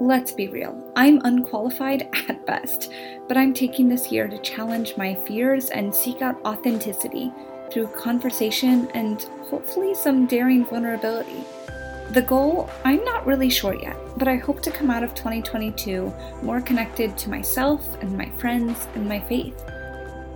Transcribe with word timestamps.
Let's 0.00 0.30
be 0.30 0.46
real, 0.46 0.80
I'm 0.94 1.20
unqualified 1.24 2.08
at 2.28 2.46
best, 2.46 2.92
but 3.26 3.36
I'm 3.36 3.52
taking 3.52 3.88
this 3.88 4.12
year 4.12 4.28
to 4.28 4.38
challenge 4.38 4.96
my 4.96 5.16
fears 5.16 5.70
and 5.70 5.92
seek 5.92 6.22
out 6.22 6.40
authenticity 6.44 7.32
through 7.72 7.88
conversation 7.88 8.88
and 8.94 9.20
hopefully 9.50 9.96
some 9.96 10.26
daring 10.26 10.64
vulnerability. 10.64 11.42
The 12.12 12.22
goal, 12.22 12.70
I'm 12.84 13.04
not 13.04 13.26
really 13.26 13.50
sure 13.50 13.74
yet, 13.74 13.96
but 14.16 14.28
I 14.28 14.36
hope 14.36 14.62
to 14.62 14.70
come 14.70 14.88
out 14.88 15.02
of 15.02 15.16
2022 15.16 16.14
more 16.44 16.60
connected 16.60 17.18
to 17.18 17.30
myself 17.30 18.00
and 18.00 18.16
my 18.16 18.30
friends 18.38 18.86
and 18.94 19.08
my 19.08 19.18
faith. 19.18 19.60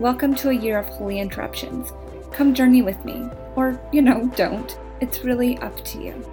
Welcome 0.00 0.34
to 0.36 0.50
a 0.50 0.54
year 0.54 0.80
of 0.80 0.88
holy 0.88 1.20
interruptions. 1.20 1.92
Come 2.32 2.52
journey 2.52 2.82
with 2.82 3.04
me, 3.04 3.28
or, 3.54 3.80
you 3.92 4.02
know, 4.02 4.26
don't. 4.34 4.76
It's 5.00 5.22
really 5.22 5.56
up 5.58 5.84
to 5.84 6.02
you. 6.02 6.24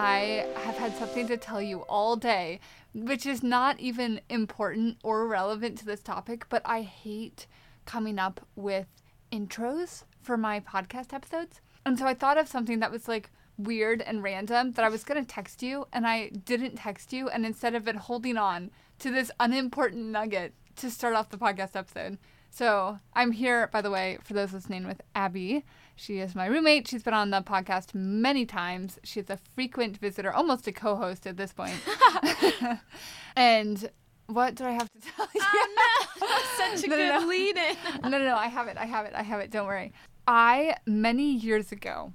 I 0.00 0.46
have 0.54 0.76
had 0.76 0.96
something 0.96 1.26
to 1.26 1.36
tell 1.36 1.60
you 1.60 1.80
all 1.88 2.14
day, 2.14 2.60
which 2.94 3.26
is 3.26 3.42
not 3.42 3.80
even 3.80 4.20
important 4.28 4.98
or 5.02 5.26
relevant 5.26 5.76
to 5.78 5.84
this 5.84 6.04
topic, 6.04 6.46
but 6.48 6.62
I 6.64 6.82
hate 6.82 7.48
coming 7.84 8.16
up 8.16 8.46
with 8.54 8.86
intros 9.32 10.04
for 10.22 10.36
my 10.36 10.60
podcast 10.60 11.12
episodes. 11.12 11.60
And 11.84 11.98
so 11.98 12.06
I 12.06 12.14
thought 12.14 12.38
of 12.38 12.46
something 12.46 12.78
that 12.78 12.92
was 12.92 13.08
like 13.08 13.30
weird 13.56 14.00
and 14.00 14.22
random 14.22 14.70
that 14.74 14.84
I 14.84 14.88
was 14.88 15.02
going 15.02 15.20
to 15.20 15.28
text 15.28 15.64
you, 15.64 15.88
and 15.92 16.06
I 16.06 16.28
didn't 16.28 16.76
text 16.76 17.12
you. 17.12 17.28
And 17.28 17.44
instead 17.44 17.74
of 17.74 17.88
it 17.88 17.96
holding 17.96 18.36
on 18.36 18.70
to 19.00 19.10
this 19.10 19.32
unimportant 19.40 20.04
nugget 20.04 20.54
to 20.76 20.92
start 20.92 21.14
off 21.14 21.30
the 21.30 21.38
podcast 21.38 21.74
episode. 21.74 22.18
So 22.50 22.98
I'm 23.14 23.32
here, 23.32 23.68
by 23.68 23.82
the 23.82 23.90
way, 23.90 24.18
for 24.24 24.32
those 24.34 24.52
listening 24.52 24.86
with 24.86 25.00
Abby. 25.14 25.64
She 25.96 26.18
is 26.20 26.34
my 26.34 26.46
roommate. 26.46 26.86
She's 26.88 27.02
been 27.02 27.14
on 27.14 27.30
the 27.30 27.42
podcast 27.42 27.94
many 27.94 28.46
times. 28.46 28.98
She's 29.02 29.28
a 29.30 29.38
frequent 29.54 29.98
visitor, 29.98 30.32
almost 30.32 30.66
a 30.66 30.72
co 30.72 30.96
host 30.96 31.26
at 31.26 31.36
this 31.36 31.52
point. 31.52 31.74
and 33.36 33.90
what 34.26 34.54
do 34.54 34.64
I 34.64 34.70
have 34.72 34.88
to 34.90 35.00
tell 35.00 35.26
oh, 35.26 35.28
you? 35.34 35.40
Oh, 35.42 35.66
no. 36.20 36.26
Such 36.76 36.84
a 36.84 36.88
No, 36.88 36.96
good 36.96 37.20
no. 37.20 37.26
lead 37.26 37.56
in. 37.56 37.76
no, 38.02 38.08
no, 38.10 38.18
no. 38.18 38.36
I 38.36 38.46
have 38.46 38.68
it. 38.68 38.76
I 38.76 38.84
have 38.84 39.06
it. 39.06 39.12
I 39.14 39.22
have 39.22 39.40
it. 39.40 39.50
Don't 39.50 39.66
worry. 39.66 39.92
I, 40.26 40.76
many 40.86 41.32
years 41.34 41.72
ago, 41.72 42.12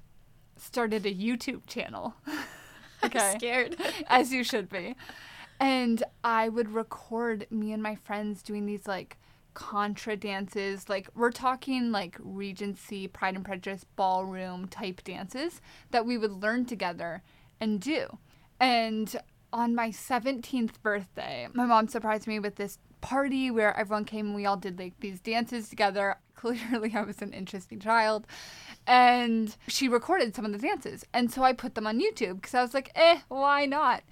started 0.57 1.05
a 1.05 1.13
YouTube 1.13 1.65
channel. 1.67 2.13
I'm 3.01 3.37
scared. 3.37 3.75
as 4.07 4.31
you 4.31 4.43
should 4.43 4.69
be. 4.69 4.95
And 5.59 6.03
I 6.23 6.49
would 6.49 6.69
record 6.73 7.47
me 7.49 7.73
and 7.73 7.81
my 7.81 7.95
friends 7.95 8.43
doing 8.43 8.65
these 8.65 8.87
like 8.87 9.17
contra 9.53 10.15
dances. 10.15 10.89
Like 10.89 11.09
we're 11.15 11.31
talking 11.31 11.91
like 11.91 12.17
Regency, 12.19 13.07
Pride 13.07 13.35
and 13.35 13.45
Prejudice 13.45 13.85
ballroom 13.95 14.67
type 14.67 15.03
dances 15.03 15.61
that 15.91 16.05
we 16.05 16.17
would 16.17 16.31
learn 16.31 16.65
together 16.65 17.23
and 17.59 17.79
do. 17.79 18.17
And 18.59 19.15
on 19.51 19.75
my 19.75 19.89
17th 19.89 20.81
birthday, 20.81 21.47
my 21.53 21.65
mom 21.65 21.87
surprised 21.87 22.27
me 22.27 22.39
with 22.39 22.55
this 22.55 22.79
party 23.01 23.51
where 23.51 23.77
everyone 23.77 24.05
came 24.05 24.27
and 24.27 24.35
we 24.35 24.45
all 24.45 24.57
did 24.57 24.79
like 24.79 24.99
these 24.99 25.19
dances 25.19 25.69
together. 25.69 26.17
Clearly, 26.35 26.93
I 26.93 27.03
was 27.03 27.21
an 27.21 27.31
interesting 27.31 27.79
child. 27.79 28.27
And 28.85 29.55
she 29.67 29.87
recorded 29.87 30.35
some 30.35 30.45
of 30.45 30.51
the 30.51 30.57
dances. 30.57 31.05
And 31.13 31.31
so 31.31 31.43
I 31.43 31.53
put 31.53 31.75
them 31.75 31.87
on 31.87 32.01
YouTube 32.01 32.35
because 32.35 32.53
I 32.53 32.61
was 32.61 32.73
like, 32.73 32.91
eh, 32.95 33.19
why 33.29 33.65
not? 33.65 34.03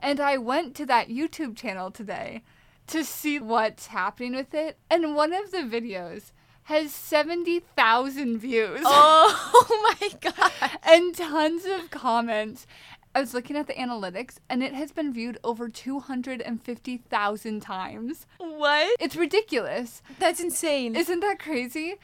And 0.00 0.20
I 0.20 0.36
went 0.36 0.74
to 0.76 0.86
that 0.86 1.08
YouTube 1.08 1.56
channel 1.56 1.90
today 1.90 2.42
to 2.88 3.04
see 3.04 3.38
what's 3.38 3.86
happening 3.88 4.34
with 4.34 4.54
it. 4.54 4.78
And 4.90 5.14
one 5.14 5.32
of 5.32 5.50
the 5.50 5.58
videos 5.58 6.32
has 6.64 6.92
70,000 6.92 8.38
views 8.38 8.80
Oh 8.84 9.96
my 10.00 10.08
god. 10.20 10.52
and 10.82 11.14
tons 11.16 11.64
of 11.64 11.90
comments. 11.90 12.66
I 13.14 13.20
was 13.20 13.34
looking 13.34 13.56
at 13.56 13.66
the 13.66 13.74
analytics 13.74 14.36
and 14.48 14.62
it 14.62 14.74
has 14.74 14.92
been 14.92 15.12
viewed 15.12 15.38
over 15.42 15.68
250,000 15.68 17.60
times. 17.60 18.26
What? 18.38 18.96
It's 19.00 19.16
ridiculous. 19.16 20.02
That's 20.18 20.40
insane. 20.40 20.94
Isn't 20.94 21.20
that 21.20 21.38
crazy? 21.38 21.96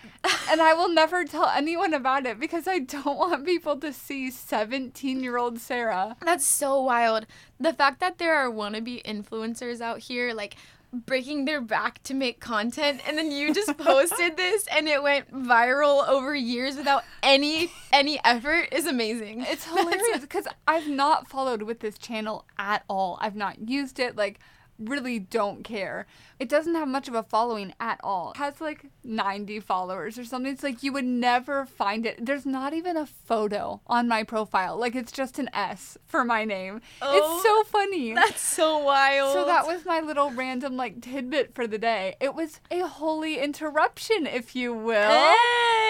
and 0.50 0.60
I 0.60 0.74
will 0.74 0.88
never 0.88 1.24
tell 1.24 1.46
anyone 1.48 1.94
about 1.94 2.26
it 2.26 2.40
because 2.40 2.66
I 2.66 2.78
don't 2.80 3.18
want 3.18 3.44
people 3.44 3.76
to 3.78 3.92
see 3.92 4.30
17 4.30 5.22
year 5.22 5.36
old 5.36 5.60
Sarah. 5.60 6.16
That's 6.20 6.46
so 6.46 6.80
wild. 6.80 7.26
The 7.60 7.72
fact 7.72 8.00
that 8.00 8.18
there 8.18 8.34
are 8.34 8.50
wannabe 8.50 9.02
influencers 9.04 9.80
out 9.80 10.00
here, 10.00 10.32
like, 10.34 10.56
breaking 10.94 11.44
their 11.44 11.60
back 11.60 12.02
to 12.04 12.14
make 12.14 12.40
content 12.40 13.00
and 13.06 13.18
then 13.18 13.30
you 13.30 13.52
just 13.52 13.76
posted 13.76 14.36
this 14.36 14.66
and 14.68 14.88
it 14.88 15.02
went 15.02 15.30
viral 15.32 16.06
over 16.08 16.34
years 16.34 16.76
without 16.76 17.04
any 17.22 17.70
any 17.92 18.20
effort 18.24 18.68
is 18.72 18.86
amazing. 18.86 19.42
It's 19.42 19.64
hilarious 19.68 20.20
because 20.20 20.46
I've 20.66 20.88
not 20.88 21.28
followed 21.28 21.62
with 21.62 21.80
this 21.80 21.98
channel 21.98 22.44
at 22.58 22.84
all. 22.88 23.18
I've 23.20 23.36
not 23.36 23.68
used 23.68 23.98
it. 23.98 24.16
Like, 24.16 24.40
really 24.78 25.18
don't 25.18 25.62
care. 25.62 26.06
It 26.38 26.48
doesn't 26.48 26.74
have 26.74 26.88
much 26.88 27.08
of 27.08 27.14
a 27.14 27.22
following 27.22 27.74
at 27.80 28.00
all. 28.02 28.32
It 28.32 28.38
has 28.38 28.60
like 28.60 28.86
90 29.04 29.60
followers 29.60 30.18
or 30.18 30.24
something. 30.24 30.52
It's 30.52 30.62
like 30.62 30.82
you 30.82 30.92
would 30.92 31.04
never 31.04 31.64
find 31.64 32.06
it. 32.06 32.24
There's 32.24 32.46
not 32.46 32.74
even 32.74 32.96
a 32.96 33.06
photo 33.06 33.80
on 33.86 34.08
my 34.08 34.24
profile. 34.24 34.76
Like, 34.78 34.94
it's 34.94 35.12
just 35.12 35.38
an 35.38 35.48
S 35.52 35.96
for 36.06 36.24
my 36.24 36.44
name. 36.44 36.80
Oh, 37.00 37.16
it's 37.16 37.42
so 37.42 37.50
oh, 37.50 37.64
funny. 37.66 38.14
That's 38.14 38.40
so 38.40 38.78
wild. 38.78 39.32
So 39.32 39.44
that 39.44 39.66
was 39.66 39.84
my 39.84 40.00
little 40.00 40.30
random 40.30 40.76
like 40.76 41.00
tidbit 41.00 41.54
for 41.54 41.66
the 41.66 41.78
day. 41.78 42.16
It 42.20 42.34
was 42.34 42.60
a 42.70 42.80
holy 42.80 43.38
interruption, 43.38 44.26
if 44.26 44.56
you 44.56 44.72
will. 44.72 45.34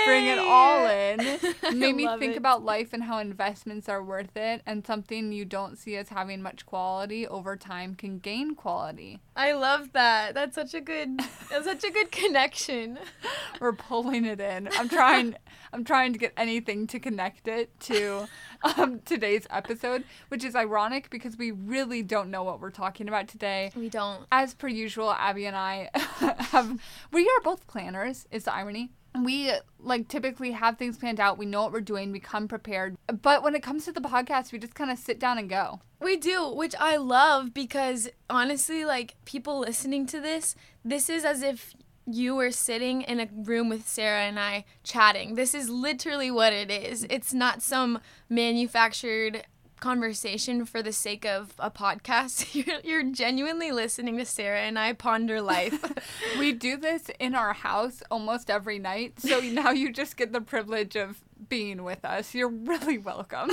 Bring 0.04 0.26
it 0.26 0.38
all 0.38 0.86
in. 0.86 1.18
Made 1.78 1.96
me 1.96 2.06
think 2.18 2.34
it. 2.34 2.36
about 2.36 2.64
life 2.64 2.92
and 2.92 3.04
how 3.04 3.18
investments 3.18 3.88
are 3.88 4.02
worth 4.02 4.36
it, 4.36 4.62
and 4.66 4.86
something 4.86 5.32
you 5.32 5.44
don't 5.44 5.78
see 5.78 5.96
as 5.96 6.10
having 6.10 6.42
much 6.42 6.66
quality 6.66 7.26
over 7.26 7.56
time 7.56 7.94
can 7.94 8.18
gain 8.18 8.54
quality. 8.54 9.20
I 9.36 9.52
love 9.52 9.92
that. 9.92 10.33
That's 10.34 10.56
such 10.56 10.74
a 10.74 10.80
good 10.80 11.20
that's 11.48 11.64
such 11.64 11.84
a 11.84 11.90
good 11.92 12.10
connection. 12.10 12.98
We're 13.60 13.72
pulling 13.72 14.24
it 14.24 14.40
in. 14.40 14.68
I'm 14.76 14.88
trying. 14.88 15.36
I'm 15.72 15.84
trying 15.84 16.12
to 16.12 16.18
get 16.18 16.32
anything 16.36 16.88
to 16.88 16.98
connect 16.98 17.46
it 17.46 17.78
to 17.80 18.26
um, 18.76 19.00
today's 19.04 19.46
episode, 19.50 20.04
which 20.28 20.44
is 20.44 20.56
ironic 20.56 21.08
because 21.08 21.36
we 21.36 21.52
really 21.52 22.02
don't 22.02 22.30
know 22.30 22.42
what 22.42 22.60
we're 22.60 22.70
talking 22.70 23.06
about 23.08 23.28
today. 23.28 23.70
We 23.76 23.88
don't. 23.88 24.24
as 24.32 24.54
per 24.54 24.68
usual, 24.68 25.12
Abby 25.12 25.46
and 25.46 25.56
I 25.56 25.90
have 25.94 26.80
we 27.12 27.22
are 27.22 27.40
both 27.44 27.66
planners, 27.68 28.26
is 28.32 28.44
the 28.44 28.54
irony. 28.54 28.90
We 29.20 29.52
like 29.78 30.08
typically 30.08 30.52
have 30.52 30.78
things 30.78 30.98
planned 30.98 31.20
out. 31.20 31.38
We 31.38 31.46
know 31.46 31.62
what 31.62 31.72
we're 31.72 31.80
doing. 31.80 32.10
We 32.10 32.20
come 32.20 32.48
prepared. 32.48 32.96
But 33.22 33.42
when 33.42 33.54
it 33.54 33.62
comes 33.62 33.84
to 33.84 33.92
the 33.92 34.00
podcast, 34.00 34.52
we 34.52 34.58
just 34.58 34.74
kind 34.74 34.90
of 34.90 34.98
sit 34.98 35.20
down 35.20 35.38
and 35.38 35.48
go. 35.48 35.80
We 36.00 36.16
do, 36.16 36.48
which 36.48 36.74
I 36.78 36.96
love 36.96 37.54
because 37.54 38.08
honestly, 38.28 38.84
like 38.84 39.14
people 39.24 39.60
listening 39.60 40.06
to 40.06 40.20
this, 40.20 40.56
this 40.84 41.08
is 41.08 41.24
as 41.24 41.42
if 41.42 41.74
you 42.06 42.34
were 42.34 42.50
sitting 42.50 43.02
in 43.02 43.20
a 43.20 43.28
room 43.32 43.68
with 43.68 43.88
Sarah 43.88 44.22
and 44.22 44.38
I 44.38 44.64
chatting. 44.82 45.34
This 45.34 45.54
is 45.54 45.70
literally 45.70 46.30
what 46.30 46.52
it 46.52 46.70
is. 46.70 47.06
It's 47.08 47.32
not 47.32 47.62
some 47.62 48.00
manufactured 48.28 49.44
conversation 49.84 50.64
for 50.64 50.82
the 50.82 50.94
sake 50.94 51.26
of 51.26 51.52
a 51.58 51.70
podcast. 51.70 52.54
You're, 52.66 52.80
you're 52.82 53.12
genuinely 53.12 53.70
listening 53.70 54.16
to 54.16 54.24
Sarah 54.24 54.60
and 54.60 54.78
I 54.78 54.94
ponder 54.94 55.42
life. 55.42 55.78
We 56.38 56.52
do 56.52 56.78
this 56.78 57.10
in 57.20 57.34
our 57.34 57.52
house 57.52 58.02
almost 58.10 58.48
every 58.48 58.78
night. 58.78 59.20
So 59.20 59.40
now 59.40 59.70
you 59.72 59.92
just 59.92 60.16
get 60.16 60.32
the 60.32 60.40
privilege 60.40 60.96
of 60.96 61.20
being 61.50 61.84
with 61.84 62.02
us. 62.02 62.34
You're 62.34 62.48
really 62.48 62.96
welcome. 62.96 63.50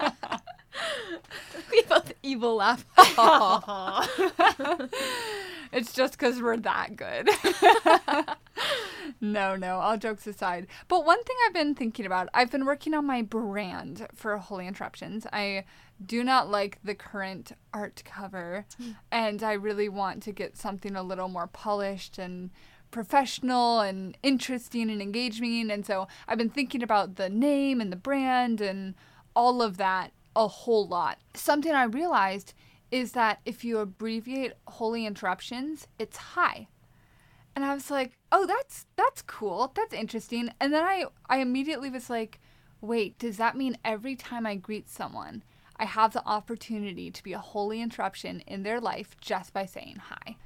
we 1.70 1.82
both 1.82 2.12
evil 2.22 2.56
laugh. 2.56 2.84
It's 5.72 5.92
just 5.92 6.18
because 6.18 6.42
we're 6.42 6.56
that 6.58 6.96
good. 6.96 7.30
no, 9.20 9.54
no, 9.54 9.78
all 9.78 9.96
jokes 9.96 10.26
aside. 10.26 10.66
But 10.88 11.04
one 11.04 11.22
thing 11.22 11.36
I've 11.46 11.54
been 11.54 11.74
thinking 11.74 12.06
about, 12.06 12.28
I've 12.34 12.50
been 12.50 12.66
working 12.66 12.92
on 12.94 13.06
my 13.06 13.22
brand 13.22 14.08
for 14.14 14.36
Holy 14.36 14.66
Interruptions. 14.66 15.26
I 15.32 15.64
do 16.04 16.24
not 16.24 16.50
like 16.50 16.78
the 16.82 16.94
current 16.94 17.52
art 17.72 18.02
cover, 18.04 18.66
hmm. 18.78 18.92
and 19.12 19.42
I 19.42 19.52
really 19.52 19.88
want 19.88 20.22
to 20.24 20.32
get 20.32 20.56
something 20.56 20.96
a 20.96 21.02
little 21.02 21.28
more 21.28 21.46
polished 21.46 22.18
and 22.18 22.50
professional 22.90 23.80
and 23.80 24.16
interesting 24.24 24.90
and 24.90 25.00
engaging. 25.00 25.70
And 25.70 25.86
so 25.86 26.08
I've 26.26 26.38
been 26.38 26.50
thinking 26.50 26.82
about 26.82 27.14
the 27.14 27.28
name 27.28 27.80
and 27.80 27.92
the 27.92 27.96
brand 27.96 28.60
and 28.60 28.94
all 29.36 29.62
of 29.62 29.76
that 29.76 30.12
a 30.36 30.48
whole 30.48 30.86
lot. 30.86 31.18
Something 31.34 31.72
I 31.72 31.84
realized 31.84 32.54
is 32.90 33.12
that 33.12 33.40
if 33.44 33.64
you 33.64 33.78
abbreviate 33.78 34.52
holy 34.66 35.06
interruptions, 35.06 35.86
it's 35.98 36.16
high. 36.16 36.68
And 37.54 37.64
I 37.64 37.74
was 37.74 37.90
like, 37.90 38.12
"Oh, 38.32 38.46
that's 38.46 38.86
that's 38.96 39.22
cool. 39.22 39.72
That's 39.74 39.92
interesting." 39.94 40.50
And 40.60 40.72
then 40.72 40.84
I 40.84 41.04
I 41.28 41.38
immediately 41.38 41.90
was 41.90 42.08
like, 42.10 42.40
"Wait, 42.80 43.18
does 43.18 43.36
that 43.36 43.56
mean 43.56 43.76
every 43.84 44.16
time 44.16 44.46
I 44.46 44.54
greet 44.56 44.88
someone, 44.88 45.42
I 45.76 45.84
have 45.84 46.12
the 46.12 46.26
opportunity 46.26 47.10
to 47.10 47.22
be 47.22 47.32
a 47.32 47.38
holy 47.38 47.80
interruption 47.80 48.40
in 48.46 48.62
their 48.62 48.80
life 48.80 49.16
just 49.20 49.52
by 49.52 49.66
saying 49.66 49.96
hi?" 49.96 50.36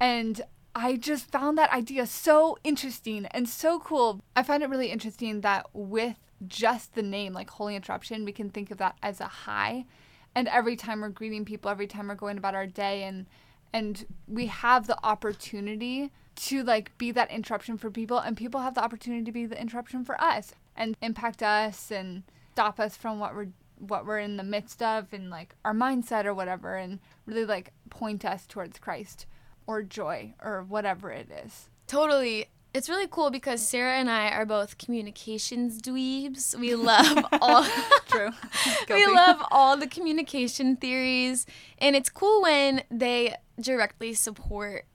And 0.00 0.42
I 0.74 0.96
just 0.96 1.30
found 1.30 1.56
that 1.58 1.72
idea 1.72 2.06
so 2.06 2.58
interesting 2.64 3.26
and 3.26 3.48
so 3.48 3.78
cool. 3.78 4.20
I 4.34 4.42
find 4.42 4.62
it 4.62 4.68
really 4.68 4.90
interesting 4.90 5.40
that 5.42 5.66
with 5.72 6.16
just 6.48 6.94
the 6.94 7.02
name, 7.02 7.32
like 7.32 7.50
Holy 7.50 7.76
Interruption, 7.76 8.24
we 8.24 8.32
can 8.32 8.50
think 8.50 8.70
of 8.70 8.78
that 8.78 8.96
as 9.02 9.20
a 9.20 9.26
high. 9.26 9.86
And 10.34 10.48
every 10.48 10.76
time 10.76 11.00
we're 11.00 11.10
greeting 11.10 11.44
people, 11.44 11.70
every 11.70 11.86
time 11.86 12.08
we're 12.08 12.14
going 12.14 12.38
about 12.38 12.54
our 12.54 12.66
day 12.66 13.04
and 13.04 13.26
and 13.72 14.06
we 14.28 14.46
have 14.46 14.86
the 14.86 14.96
opportunity 15.04 16.12
to 16.36 16.62
like 16.62 16.96
be 16.96 17.10
that 17.10 17.30
interruption 17.30 17.76
for 17.76 17.90
people 17.90 18.18
and 18.18 18.36
people 18.36 18.60
have 18.60 18.74
the 18.74 18.82
opportunity 18.82 19.24
to 19.24 19.32
be 19.32 19.46
the 19.46 19.60
interruption 19.60 20.04
for 20.04 20.20
us 20.20 20.54
and 20.76 20.96
impact 21.02 21.42
us 21.42 21.90
and 21.90 22.22
stop 22.52 22.78
us 22.78 22.96
from 22.96 23.18
what 23.18 23.34
we're 23.34 23.48
what 23.78 24.06
we're 24.06 24.20
in 24.20 24.36
the 24.36 24.44
midst 24.44 24.80
of 24.80 25.12
and 25.12 25.28
like 25.28 25.56
our 25.64 25.74
mindset 25.74 26.24
or 26.24 26.32
whatever 26.32 26.76
and 26.76 27.00
really 27.26 27.44
like 27.44 27.72
point 27.90 28.24
us 28.24 28.46
towards 28.46 28.78
Christ 28.78 29.26
or 29.66 29.82
joy 29.82 30.34
or 30.42 30.62
whatever 30.62 31.10
it 31.10 31.28
is. 31.44 31.68
Totally. 31.86 32.46
It's 32.74 32.88
really 32.88 33.06
cool 33.08 33.30
because 33.30 33.66
Sarah 33.66 33.94
and 33.94 34.10
I 34.10 34.30
are 34.30 34.44
both 34.44 34.78
communications 34.78 35.80
dweebs. 35.80 36.58
We 36.58 36.74
love 36.74 37.24
all 37.40 37.64
True. 38.08 38.30
we 38.90 39.06
love 39.06 39.40
all 39.52 39.76
the 39.76 39.86
communication 39.86 40.74
theories 40.74 41.46
and 41.78 41.94
it's 41.94 42.10
cool 42.10 42.42
when 42.42 42.82
they 42.90 43.36
directly 43.60 44.12
support 44.12 44.86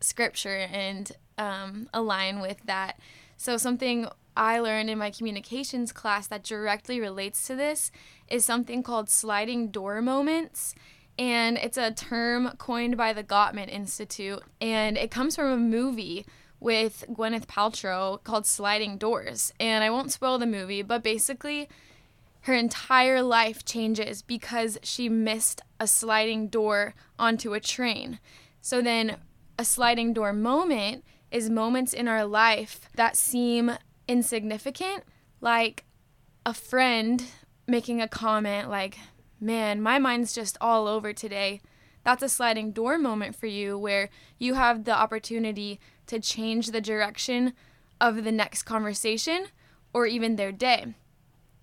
scripture 0.00 0.66
and 0.72 1.12
um, 1.38 1.88
align 1.94 2.40
with 2.40 2.58
that. 2.64 2.98
So 3.36 3.56
something 3.56 4.08
I 4.36 4.58
learned 4.58 4.90
in 4.90 4.98
my 4.98 5.12
communications 5.12 5.92
class 5.92 6.26
that 6.26 6.42
directly 6.42 6.98
relates 7.00 7.46
to 7.46 7.54
this 7.54 7.92
is 8.26 8.44
something 8.44 8.82
called 8.82 9.08
sliding 9.08 9.68
door 9.68 10.02
moments. 10.02 10.74
And 11.16 11.56
it's 11.56 11.78
a 11.78 11.92
term 11.92 12.50
coined 12.58 12.96
by 12.96 13.12
the 13.12 13.24
Gottman 13.24 13.68
Institute. 13.68 14.42
And 14.60 14.96
it 14.96 15.12
comes 15.12 15.36
from 15.36 15.52
a 15.52 15.56
movie 15.56 16.26
with 16.60 17.04
Gwyneth 17.08 17.46
Paltrow 17.46 18.22
called 18.24 18.46
Sliding 18.46 18.98
Doors. 18.98 19.52
And 19.60 19.84
I 19.84 19.90
won't 19.90 20.12
spoil 20.12 20.38
the 20.38 20.46
movie, 20.46 20.82
but 20.82 21.02
basically, 21.02 21.68
her 22.42 22.54
entire 22.54 23.22
life 23.22 23.64
changes 23.64 24.22
because 24.22 24.78
she 24.82 25.08
missed 25.08 25.60
a 25.78 25.86
sliding 25.86 26.48
door 26.48 26.94
onto 27.18 27.52
a 27.52 27.60
train. 27.60 28.18
So 28.60 28.80
then, 28.80 29.16
a 29.58 29.64
sliding 29.64 30.12
door 30.12 30.32
moment 30.32 31.04
is 31.30 31.50
moments 31.50 31.92
in 31.92 32.08
our 32.08 32.24
life 32.24 32.88
that 32.94 33.16
seem 33.16 33.72
insignificant, 34.06 35.04
like 35.40 35.84
a 36.46 36.54
friend 36.54 37.24
making 37.66 38.00
a 38.00 38.08
comment 38.08 38.70
like, 38.70 38.98
Man, 39.40 39.80
my 39.80 40.00
mind's 40.00 40.32
just 40.32 40.58
all 40.60 40.88
over 40.88 41.12
today. 41.12 41.60
That's 42.02 42.22
a 42.22 42.28
sliding 42.28 42.72
door 42.72 42.98
moment 42.98 43.36
for 43.36 43.46
you 43.46 43.78
where 43.78 44.10
you 44.38 44.54
have 44.54 44.84
the 44.84 44.96
opportunity 44.96 45.78
to 46.08 46.20
change 46.20 46.68
the 46.68 46.80
direction 46.80 47.52
of 48.00 48.24
the 48.24 48.32
next 48.32 48.64
conversation 48.64 49.46
or 49.92 50.06
even 50.06 50.36
their 50.36 50.52
day. 50.52 50.94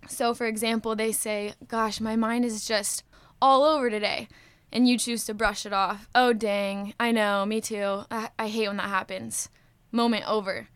So, 0.08 0.34
for 0.34 0.46
example, 0.46 0.94
they 0.94 1.12
say, 1.12 1.54
Gosh, 1.68 2.00
my 2.00 2.16
mind 2.16 2.44
is 2.44 2.66
just 2.66 3.02
all 3.40 3.64
over 3.64 3.90
today. 3.90 4.28
And 4.72 4.88
you 4.88 4.98
choose 4.98 5.24
to 5.24 5.34
brush 5.34 5.64
it 5.64 5.72
off. 5.72 6.08
Oh, 6.14 6.32
dang. 6.32 6.92
I 6.98 7.12
know, 7.12 7.46
me 7.46 7.60
too. 7.60 8.02
I, 8.10 8.30
I 8.38 8.48
hate 8.48 8.68
when 8.68 8.76
that 8.78 8.88
happens. 8.88 9.48
Moment 9.92 10.28
over. 10.28 10.68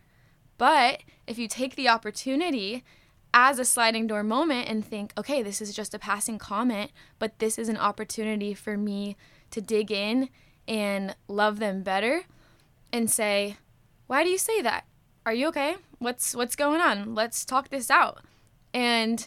But 0.58 1.02
if 1.26 1.38
you 1.38 1.48
take 1.48 1.74
the 1.74 1.88
opportunity 1.88 2.84
as 3.34 3.58
a 3.58 3.64
sliding 3.64 4.06
door 4.06 4.22
moment 4.22 4.68
and 4.68 4.84
think, 4.84 5.12
okay, 5.18 5.42
this 5.42 5.60
is 5.60 5.74
just 5.74 5.94
a 5.94 5.98
passing 5.98 6.38
comment, 6.38 6.90
but 7.18 7.38
this 7.38 7.58
is 7.58 7.68
an 7.68 7.76
opportunity 7.76 8.54
for 8.54 8.76
me 8.76 9.16
to 9.50 9.60
dig 9.60 9.90
in 9.90 10.28
and 10.66 11.14
love 11.28 11.58
them 11.58 11.82
better 11.82 12.24
and 12.92 13.10
say, 13.10 13.56
why 14.06 14.24
do 14.24 14.30
you 14.30 14.38
say 14.38 14.60
that? 14.62 14.84
Are 15.24 15.34
you 15.34 15.48
okay? 15.48 15.76
What's 15.98 16.34
what's 16.34 16.56
going 16.56 16.80
on? 16.80 17.14
Let's 17.14 17.44
talk 17.44 17.68
this 17.68 17.90
out. 17.90 18.22
And 18.72 19.26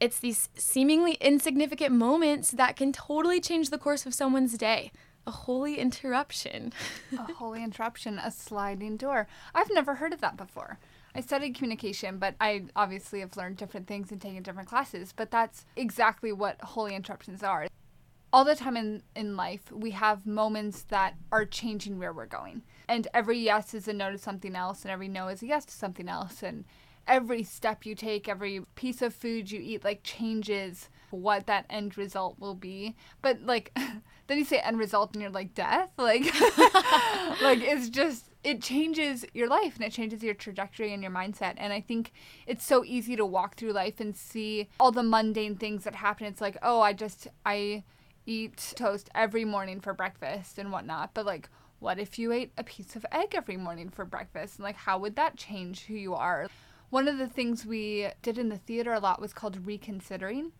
it's 0.00 0.18
these 0.18 0.48
seemingly 0.54 1.14
insignificant 1.20 1.92
moments 1.92 2.50
that 2.50 2.76
can 2.76 2.92
totally 2.92 3.40
change 3.40 3.70
the 3.70 3.78
course 3.78 4.06
of 4.06 4.14
someone's 4.14 4.56
day. 4.58 4.92
A 5.26 5.30
holy 5.30 5.78
interruption. 5.78 6.72
a 7.12 7.32
holy 7.32 7.62
interruption, 7.62 8.18
a 8.18 8.30
sliding 8.30 8.96
door. 8.96 9.26
I've 9.54 9.70
never 9.70 9.96
heard 9.96 10.12
of 10.12 10.20
that 10.20 10.36
before. 10.36 10.78
I 11.14 11.20
studied 11.20 11.54
communication, 11.54 12.18
but 12.18 12.34
I 12.40 12.66
obviously 12.76 13.20
have 13.20 13.36
learned 13.36 13.56
different 13.56 13.86
things 13.86 14.12
and 14.12 14.20
taken 14.20 14.42
different 14.42 14.68
classes, 14.68 15.14
but 15.16 15.30
that's 15.30 15.64
exactly 15.74 16.30
what 16.30 16.60
holy 16.60 16.94
interruptions 16.94 17.42
are. 17.42 17.66
All 18.36 18.44
the 18.44 18.54
time 18.54 18.76
in, 18.76 19.02
in 19.14 19.34
life, 19.34 19.72
we 19.72 19.92
have 19.92 20.26
moments 20.26 20.82
that 20.88 21.14
are 21.32 21.46
changing 21.46 21.98
where 21.98 22.12
we're 22.12 22.26
going. 22.26 22.60
And 22.86 23.08
every 23.14 23.38
yes 23.38 23.72
is 23.72 23.88
a 23.88 23.94
no 23.94 24.10
to 24.10 24.18
something 24.18 24.54
else, 24.54 24.82
and 24.82 24.90
every 24.90 25.08
no 25.08 25.28
is 25.28 25.42
a 25.42 25.46
yes 25.46 25.64
to 25.64 25.72
something 25.72 26.06
else. 26.06 26.42
And 26.42 26.66
every 27.08 27.42
step 27.42 27.86
you 27.86 27.94
take, 27.94 28.28
every 28.28 28.60
piece 28.74 29.00
of 29.00 29.14
food 29.14 29.50
you 29.50 29.58
eat, 29.62 29.84
like 29.84 30.02
changes 30.02 30.90
what 31.08 31.46
that 31.46 31.64
end 31.70 31.96
result 31.96 32.38
will 32.38 32.54
be. 32.54 32.94
But 33.22 33.40
like, 33.46 33.72
then 34.26 34.36
you 34.36 34.44
say 34.44 34.58
end 34.58 34.78
result 34.78 35.14
and 35.14 35.22
you're 35.22 35.30
like 35.30 35.54
death. 35.54 35.88
Like, 35.98 36.24
like 37.42 37.60
it's 37.62 37.88
just 37.88 38.28
it 38.44 38.60
changes 38.60 39.24
your 39.32 39.48
life 39.48 39.76
and 39.76 39.84
it 39.84 39.92
changes 39.92 40.22
your 40.22 40.34
trajectory 40.34 40.92
and 40.92 41.02
your 41.02 41.10
mindset. 41.10 41.54
And 41.56 41.72
I 41.72 41.80
think 41.80 42.12
it's 42.46 42.66
so 42.66 42.84
easy 42.84 43.16
to 43.16 43.24
walk 43.24 43.56
through 43.56 43.72
life 43.72 43.98
and 43.98 44.14
see 44.14 44.68
all 44.78 44.92
the 44.92 45.02
mundane 45.02 45.56
things 45.56 45.84
that 45.84 45.94
happen. 45.94 46.26
It's 46.26 46.42
like, 46.42 46.58
oh, 46.62 46.82
I 46.82 46.92
just 46.92 47.28
I 47.46 47.82
eat 48.26 48.74
toast 48.76 49.08
every 49.14 49.44
morning 49.44 49.80
for 49.80 49.94
breakfast 49.94 50.58
and 50.58 50.70
whatnot. 50.70 51.14
But 51.14 51.24
like, 51.24 51.48
what 51.78 51.98
if 51.98 52.18
you 52.18 52.32
ate 52.32 52.52
a 52.58 52.64
piece 52.64 52.96
of 52.96 53.06
egg 53.12 53.34
every 53.34 53.56
morning 53.56 53.88
for 53.88 54.04
breakfast? 54.04 54.56
And 54.56 54.64
like, 54.64 54.76
how 54.76 54.98
would 54.98 55.16
that 55.16 55.36
change 55.36 55.84
who 55.84 55.94
you 55.94 56.14
are? 56.14 56.48
One 56.90 57.08
of 57.08 57.18
the 57.18 57.28
things 57.28 57.64
we 57.66 58.08
did 58.22 58.38
in 58.38 58.48
the 58.48 58.58
theater 58.58 58.92
a 58.92 59.00
lot 59.00 59.20
was 59.20 59.32
called 59.32 59.66
reconsidering. 59.66 60.52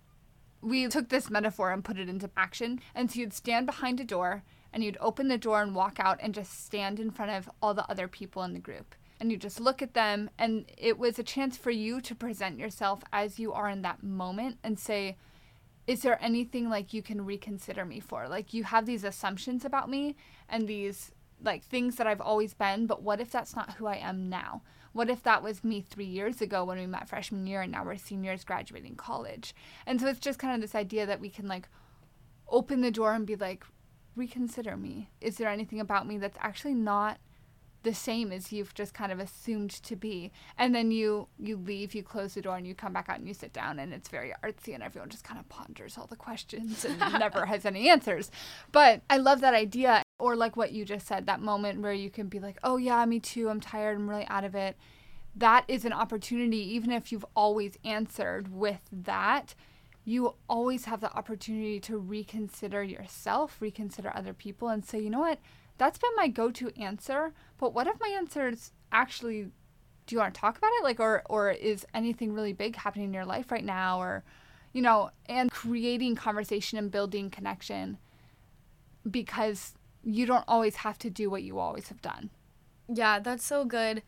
We 0.61 0.89
took 0.89 1.09
this 1.09 1.31
metaphor 1.31 1.73
and 1.73 1.85
put 1.85 1.99
it 1.99 2.09
into 2.09 2.31
action. 2.37 2.81
And 2.95 3.11
so 3.11 3.21
you'd 3.21 3.33
stand 3.33 3.67
behind 3.67 4.01
a 4.01 4.05
door 4.05 4.43
and 4.73 4.85
you'd 4.85 4.99
open 5.01 5.29
the 5.29 5.39
door 5.39 5.63
and 5.63 5.75
walk 5.75 5.99
out 5.99 6.19
and 6.21 6.35
just 6.35 6.65
stand 6.65 7.01
in 7.01 7.11
front 7.11 7.31
of 7.31 7.51
all 7.63 7.73
the 7.73 7.89
other 7.91 8.09
people 8.09 8.43
in 8.43 8.53
the 8.53 8.59
group. 8.59 8.95
And 9.19 9.33
you 9.33 9.39
just 9.39 9.59
look 9.59 9.81
at 9.81 9.95
them, 9.95 10.29
and 10.39 10.67
it 10.77 10.99
was 10.99 11.19
a 11.19 11.23
chance 11.23 11.57
for 11.57 11.71
you 11.71 12.03
to 12.03 12.15
present 12.15 12.59
yourself 12.59 13.03
as 13.15 13.39
you 13.39 13.55
are 13.55 13.71
in 13.71 13.81
that 13.81 14.03
moment 14.03 14.59
and 14.63 14.79
say, 14.79 15.17
Is 15.87 16.03
there 16.03 16.23
anything 16.23 16.69
like 16.69 16.93
you 16.93 17.03
can 17.03 17.25
reconsider 17.25 17.85
me 17.85 18.01
for? 18.01 18.29
Like, 18.29 18.53
you 18.53 18.65
have 18.65 18.87
these 18.87 19.05
assumptions 19.05 19.65
about 19.65 19.89
me 19.89 20.17
and 20.49 20.67
these 20.67 21.13
like 21.43 21.63
things 21.63 21.97
that 21.97 22.07
I've 22.07 22.21
always 22.21 22.55
been, 22.55 22.87
but 22.87 23.03
what 23.03 23.21
if 23.21 23.31
that's 23.31 23.55
not 23.55 23.75
who 23.75 23.87
I 23.87 23.97
am 23.97 24.29
now? 24.29 24.63
What 24.93 25.11
if 25.11 25.23
that 25.25 25.43
was 25.43 25.63
me 25.63 25.83
three 25.83 26.07
years 26.07 26.41
ago 26.41 26.65
when 26.65 26.79
we 26.79 26.87
met 26.87 27.09
freshman 27.09 27.47
year 27.47 27.61
and 27.61 27.71
now 27.71 27.85
we're 27.85 27.99
seniors 27.99 28.45
graduating 28.45 28.97
college? 28.97 29.55
And 29.87 30.01
so 30.01 30.07
it's 30.07 30.19
just 30.19 30.39
kind 30.39 30.55
of 30.55 30.61
this 30.61 30.75
idea 30.75 31.05
that 31.07 31.21
we 31.21 31.29
can 31.29 31.47
like 31.47 31.69
open 32.49 32.81
the 32.81 32.91
door 32.91 33.13
and 33.13 33.27
be 33.27 33.37
like, 33.37 33.65
reconsider 34.15 34.77
me. 34.77 35.11
Is 35.21 35.37
there 35.37 35.51
anything 35.51 35.81
about 35.81 36.07
me 36.07 36.17
that's 36.17 36.39
actually 36.41 36.75
not 36.75 37.19
the 37.87 37.95
same 37.95 38.33
as 38.33 38.53
you've 38.53 38.75
just 38.75 38.93
kind 38.93 39.13
of 39.13 39.21
assumed 39.21 39.71
to 39.71 39.95
be? 39.95 40.33
And 40.59 40.75
then 40.75 40.91
you 40.91 41.29
you 41.39 41.57
leave, 41.57 41.95
you 41.95 42.03
close 42.03 42.35
the 42.35 42.43
door 42.43 42.57
and 42.57 42.67
you 42.67 42.75
come 42.75 42.93
back 42.93 43.09
out 43.09 43.19
and 43.19 43.29
you 43.29 43.33
sit 43.33 43.53
down 43.53 43.79
and 43.79 43.95
it's 43.95 44.09
very 44.09 44.35
artsy 44.43 44.75
and 44.75 44.83
everyone 44.83 45.09
just 45.09 45.25
kind 45.25 45.39
of 45.39 45.49
ponders 45.49 45.97
all 45.97 46.07
the 46.07 46.17
questions 46.17 46.85
and 46.85 46.99
never 47.19 47.47
has 47.47 47.65
any 47.65 47.89
answers. 47.89 48.31
But 48.73 49.03
I 49.09 49.19
love 49.19 49.41
that 49.41 49.55
idea 49.55 50.03
or 50.19 50.35
like 50.35 50.57
what 50.57 50.73
you 50.73 50.85
just 50.85 51.07
said, 51.07 51.27
that 51.27 51.41
moment 51.41 51.81
where 51.81 51.93
you 51.93 52.11
can 52.11 52.27
be 52.29 52.41
like, 52.41 52.59
"Oh 52.65 52.77
yeah, 52.77 53.05
me 53.07 53.21
too. 53.21 53.49
I'm 53.49 53.61
tired. 53.61 53.97
I'm 53.97 54.11
really 54.11 54.27
out 54.27 54.45
of 54.45 54.55
it." 54.55 54.77
That 55.37 55.65
is 55.69 55.85
an 55.85 55.93
opportunity 55.93 56.59
even 56.75 56.91
if 56.91 57.13
you've 57.13 57.27
always 57.37 57.79
answered 57.85 58.53
with 58.53 58.81
that 58.91 59.55
you 60.07 60.35
always 60.49 60.85
have 60.85 61.01
the 61.01 61.13
opportunity 61.15 61.81
to 61.81 61.99
reconsider 61.99 62.83
yourself, 62.83 63.61
reconsider 63.61 64.13
other 64.15 64.33
people, 64.33 64.69
and 64.69 64.85
say, 64.85 65.01
you 65.01 65.11
know 65.11 65.19
what, 65.19 65.41
that's 65.79 65.99
been 65.99 66.11
my 66.17 66.29
go 66.29 66.51
to 66.51 66.71
answer, 66.81 67.33
but 67.59 67.75
what 67.75 67.87
if 67.87 67.99
my 68.01 68.09
answer 68.09 68.49
is 68.49 68.73
actually, 68.93 69.51
do 70.07 70.15
you 70.15 70.19
want 70.19 70.35
to 70.35 70.41
talk 70.41 70.59
about 70.59 70.71
it? 70.79 70.85
Like, 70.85 71.01
or, 71.01 71.23
or 71.27 71.51
is 71.51 71.87
anything 71.93 72.33
really 72.33 72.53
big 72.53 72.77
happening 72.77 73.07
in 73.07 73.15
your 73.15 73.25
life 73.25 73.51
right 73.51 73.65
now? 73.65 74.01
Or, 74.01 74.25
you 74.73 74.83
know, 74.83 75.11
and 75.27 75.51
creating 75.51 76.17
conversation 76.17 76.79
and 76.79 76.91
building 76.91 77.31
connection 77.31 77.99
because 79.11 79.75
you 80.03 80.27
don't 80.27 80.45
always 80.47 80.77
have 80.77 80.99
to 80.99 81.11
do 81.11 81.29
what 81.29 81.43
you 81.43 81.59
always 81.59 81.89
have 81.89 82.01
done. 82.01 82.31
Yeah, 82.89 83.19
that's 83.19 83.45
so 83.45 83.65
good. 83.65 84.03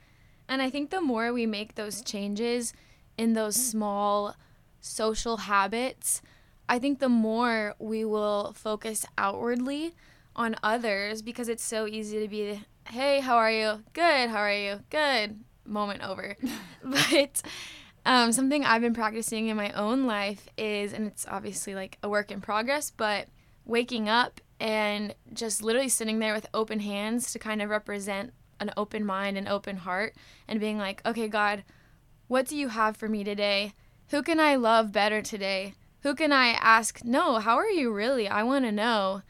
And 0.48 0.62
I 0.62 0.70
think 0.70 0.90
the 0.90 1.00
more 1.00 1.32
we 1.32 1.46
make 1.46 1.75
those 1.75 2.00
changes 2.00 2.72
in 3.16 3.34
those 3.34 3.56
mm. 3.56 3.60
small, 3.60 4.37
social 4.80 5.38
habits, 5.38 6.22
I 6.68 6.78
think 6.78 7.00
the 7.00 7.08
more 7.08 7.75
we 7.78 8.04
will 8.04 8.52
focus 8.54 9.04
outwardly 9.16 9.94
on 10.38 10.54
others 10.62 11.21
because 11.21 11.49
it's 11.49 11.64
so 11.64 11.87
easy 11.87 12.21
to 12.21 12.28
be, 12.28 12.62
hey, 12.88 13.21
how 13.21 13.37
are 13.37 13.50
you? 13.50 13.83
Good, 13.92 14.30
how 14.30 14.38
are 14.38 14.54
you? 14.54 14.80
Good, 14.88 15.40
moment 15.66 16.02
over. 16.02 16.37
but 16.85 17.42
um, 18.07 18.30
something 18.33 18.64
I've 18.64 18.80
been 18.80 18.95
practicing 18.95 19.49
in 19.49 19.57
my 19.57 19.73
own 19.73 20.07
life 20.07 20.49
is, 20.57 20.92
and 20.92 21.09
it's 21.09 21.26
obviously 21.28 21.75
like 21.75 21.99
a 22.02 22.09
work 22.09 22.30
in 22.30 22.40
progress, 22.40 22.90
but 22.90 23.26
waking 23.66 24.09
up 24.09 24.40
and 24.61 25.14
just 25.33 25.62
literally 25.62 25.88
sitting 25.88 26.21
there 26.21 26.35
with 26.35 26.47
open 26.54 26.80
hands 26.80 27.33
to 27.33 27.38
kind 27.38 27.61
of 27.61 27.68
represent 27.68 28.33
an 28.61 28.73
open 28.76 29.04
mind 29.04 29.37
and 29.37 29.49
open 29.49 29.76
heart 29.76 30.14
and 30.47 30.61
being 30.61 30.78
like, 30.78 31.04
okay, 31.04 31.28
God, 31.28 31.64
what 32.28 32.47
do 32.47 32.57
you 32.57 32.68
have 32.68 32.97
for 32.97 33.09
me 33.09 33.25
today? 33.25 33.73
Who 34.11 34.23
can 34.23 34.38
I 34.38 34.54
love 34.54 34.92
better 34.92 35.21
today? 35.21 35.75
Who 36.02 36.14
can 36.14 36.33
I 36.33 36.50
ask, 36.50 37.04
no, 37.04 37.38
how 37.38 37.57
are 37.57 37.68
you 37.68 37.92
really? 37.92 38.28
I 38.28 38.45
want 38.45 38.64
to 38.64 38.73
know. 38.73 39.23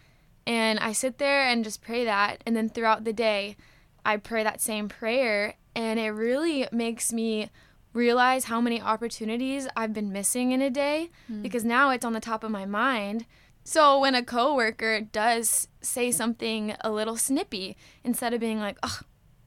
And 0.48 0.78
I 0.78 0.92
sit 0.92 1.18
there 1.18 1.42
and 1.42 1.62
just 1.62 1.82
pray 1.82 2.06
that. 2.06 2.42
And 2.46 2.56
then 2.56 2.70
throughout 2.70 3.04
the 3.04 3.12
day, 3.12 3.56
I 4.02 4.16
pray 4.16 4.42
that 4.42 4.62
same 4.62 4.88
prayer. 4.88 5.54
And 5.76 6.00
it 6.00 6.08
really 6.08 6.66
makes 6.72 7.12
me 7.12 7.50
realize 7.92 8.44
how 8.44 8.58
many 8.58 8.80
opportunities 8.80 9.68
I've 9.76 9.92
been 9.92 10.10
missing 10.10 10.52
in 10.52 10.62
a 10.62 10.70
day 10.70 11.10
mm. 11.30 11.42
because 11.42 11.66
now 11.66 11.90
it's 11.90 12.04
on 12.04 12.14
the 12.14 12.20
top 12.20 12.42
of 12.44 12.50
my 12.50 12.64
mind. 12.64 13.26
So 13.62 14.00
when 14.00 14.14
a 14.14 14.22
coworker 14.22 15.02
does 15.02 15.68
say 15.82 16.10
something 16.10 16.74
a 16.80 16.90
little 16.90 17.18
snippy, 17.18 17.76
instead 18.02 18.32
of 18.32 18.40
being 18.40 18.58
like, 18.58 18.78
"Oh, 18.82 19.00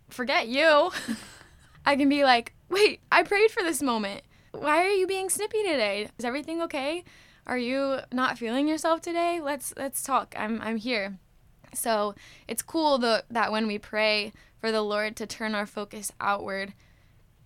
forget 0.10 0.48
you," 0.48 0.92
I 1.86 1.96
can 1.96 2.10
be 2.10 2.24
like, 2.24 2.54
"Wait, 2.70 3.00
I 3.12 3.24
prayed 3.24 3.50
for 3.50 3.64
this 3.64 3.82
moment. 3.82 4.22
Why 4.52 4.86
are 4.86 4.92
you 4.92 5.08
being 5.08 5.32
snippy 5.32 5.64
today? 5.64 6.10
Is 6.20 6.26
everything 6.26 6.62
okay? 6.62 7.04
Are 7.48 7.58
you 7.58 8.00
not 8.12 8.38
feeling 8.38 8.68
yourself 8.68 9.02
today? 9.02 9.40
Let's 9.42 9.74
let's 9.78 10.04
talk. 10.04 10.36
I'm 10.38 10.62
I'm 10.62 10.78
here." 10.78 11.18
So 11.74 12.16
it's 12.48 12.62
cool 12.62 12.98
the, 12.98 13.24
that 13.30 13.52
when 13.52 13.68
we 13.68 13.78
pray 13.78 14.34
for 14.60 14.72
the 14.72 14.82
Lord 14.82 15.16
to 15.18 15.26
turn 15.26 15.56
our 15.56 15.66
focus 15.66 16.12
outward, 16.20 16.74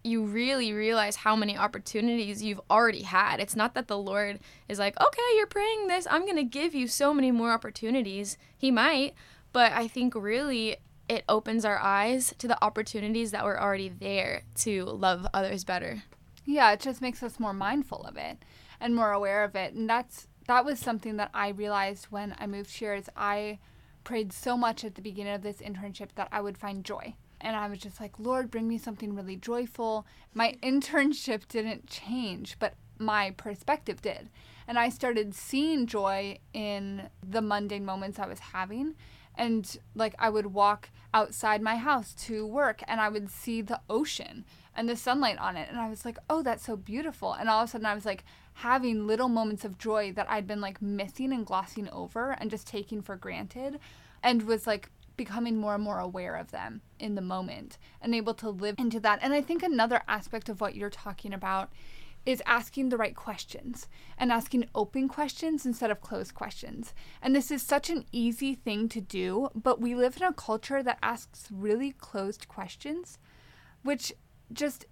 you 0.03 0.23
really 0.23 0.73
realize 0.73 1.17
how 1.17 1.35
many 1.35 1.57
opportunities 1.57 2.43
you've 2.43 2.61
already 2.69 3.03
had. 3.03 3.39
It's 3.39 3.55
not 3.55 3.73
that 3.73 3.87
the 3.87 3.97
Lord 3.97 4.39
is 4.67 4.79
like, 4.79 4.99
okay, 4.99 5.21
you're 5.35 5.47
praying 5.47 5.87
this, 5.87 6.07
I'm 6.09 6.23
going 6.23 6.35
to 6.37 6.43
give 6.43 6.75
you 6.75 6.87
so 6.87 7.13
many 7.13 7.31
more 7.31 7.51
opportunities. 7.51 8.37
He 8.57 8.71
might, 8.71 9.15
but 9.51 9.71
I 9.71 9.87
think 9.87 10.13
really 10.15 10.77
it 11.07 11.23
opens 11.29 11.65
our 11.65 11.79
eyes 11.79 12.33
to 12.37 12.47
the 12.47 12.63
opportunities 12.63 13.31
that 13.31 13.45
were 13.45 13.61
already 13.61 13.89
there 13.89 14.43
to 14.57 14.85
love 14.85 15.25
others 15.33 15.63
better. 15.63 16.03
Yeah, 16.45 16.71
it 16.71 16.79
just 16.79 17.01
makes 17.01 17.23
us 17.23 17.39
more 17.39 17.53
mindful 17.53 18.03
of 18.03 18.17
it 18.17 18.37
and 18.79 18.95
more 18.95 19.11
aware 19.11 19.43
of 19.43 19.55
it. 19.55 19.73
And 19.73 19.89
that's 19.89 20.27
that 20.47 20.65
was 20.65 20.79
something 20.79 21.17
that 21.17 21.31
I 21.33 21.49
realized 21.49 22.05
when 22.11 22.35
I 22.37 22.45
moved 22.45 22.69
here 22.69 22.93
is 22.93 23.09
I 23.15 23.59
prayed 24.03 24.31
so 24.31 24.55
much 24.55 24.85
at 24.85 24.93
the 24.95 25.01
beginning 25.01 25.33
of 25.33 25.41
this 25.41 25.57
internship 25.57 26.09
that 26.15 26.27
I 26.31 26.41
would 26.41 26.57
find 26.57 26.83
joy 26.83 27.15
and 27.45 27.55
I 27.55 27.67
was 27.67 27.79
just 27.79 27.99
like, 27.99 28.17
Lord, 28.17 28.49
bring 28.49 28.67
me 28.67 28.77
something 28.77 29.15
really 29.15 29.35
joyful. 29.35 30.05
My 30.33 30.55
internship 30.63 31.47
didn't 31.47 31.87
change, 31.87 32.57
but 32.59 32.73
my 32.97 33.31
perspective 33.31 34.01
did. 34.01 34.29
And 34.67 34.79
I 34.79 34.89
started 34.89 35.35
seeing 35.35 35.85
joy 35.85 36.39
in 36.53 37.09
the 37.27 37.41
mundane 37.41 37.85
moments 37.85 38.17
I 38.17 38.25
was 38.25 38.39
having. 38.39 38.95
And 39.35 39.77
like 39.93 40.15
I 40.17 40.29
would 40.29 40.47
walk 40.47 40.89
outside 41.13 41.61
my 41.61 41.75
house 41.75 42.13
to 42.13 42.47
work 42.47 42.81
and 42.87 42.99
I 42.99 43.09
would 43.09 43.29
see 43.29 43.61
the 43.61 43.81
ocean 43.89 44.45
and 44.75 44.89
the 44.89 44.95
sunlight 44.95 45.37
on 45.37 45.55
it. 45.55 45.69
And 45.69 45.77
I 45.77 45.89
was 45.89 46.03
like, 46.03 46.17
oh, 46.29 46.41
that's 46.41 46.65
so 46.65 46.75
beautiful. 46.75 47.33
And 47.33 47.47
all 47.47 47.61
of 47.61 47.69
a 47.69 47.71
sudden 47.71 47.85
I 47.85 47.93
was 47.93 48.05
like 48.05 48.23
having 48.59 49.05
little 49.05 49.27
moments 49.27 49.65
of 49.65 49.77
joy 49.77 50.13
that 50.13 50.29
I'd 50.29 50.47
been 50.47 50.61
like 50.61 50.81
missing 50.81 51.33
and 51.33 51.45
glossing 51.45 51.89
over 51.89 52.31
and 52.39 52.49
just 52.49 52.65
taking 52.65 53.01
for 53.01 53.17
granted 53.17 53.79
and 54.23 54.43
was 54.43 54.65
like 54.65 54.89
becoming 55.17 55.57
more 55.57 55.75
and 55.75 55.83
more 55.83 55.99
aware 55.99 56.35
of 56.35 56.51
them 56.51 56.81
in 56.97 57.15
the 57.15 57.21
moment 57.21 57.77
and 58.01 58.15
able 58.15 58.33
to 58.35 58.49
live 58.49 58.75
into 58.77 58.99
that. 59.01 59.19
And 59.21 59.33
I 59.33 59.41
think 59.41 59.61
another 59.61 60.01
aspect 60.07 60.47
of 60.47 60.61
what 60.61 60.75
you're 60.75 60.89
talking 60.89 61.33
about 61.33 61.71
is 62.25 62.41
asking 62.45 62.89
the 62.89 62.97
right 62.97 63.15
questions 63.15 63.87
and 64.17 64.31
asking 64.31 64.67
open 64.73 65.09
questions 65.09 65.65
instead 65.65 65.91
of 65.91 66.01
closed 66.01 66.33
questions. 66.33 66.93
And 67.21 67.35
this 67.35 67.51
is 67.51 67.61
such 67.61 67.89
an 67.89 68.05
easy 68.13 68.55
thing 68.55 68.87
to 68.89 69.01
do, 69.01 69.49
but 69.53 69.81
we 69.81 69.95
live 69.95 70.15
in 70.17 70.23
a 70.23 70.33
culture 70.33 70.81
that 70.81 70.97
asks 71.03 71.49
really 71.51 71.91
closed 71.91 72.47
questions, 72.47 73.19
which 73.83 74.13
just 74.51 74.85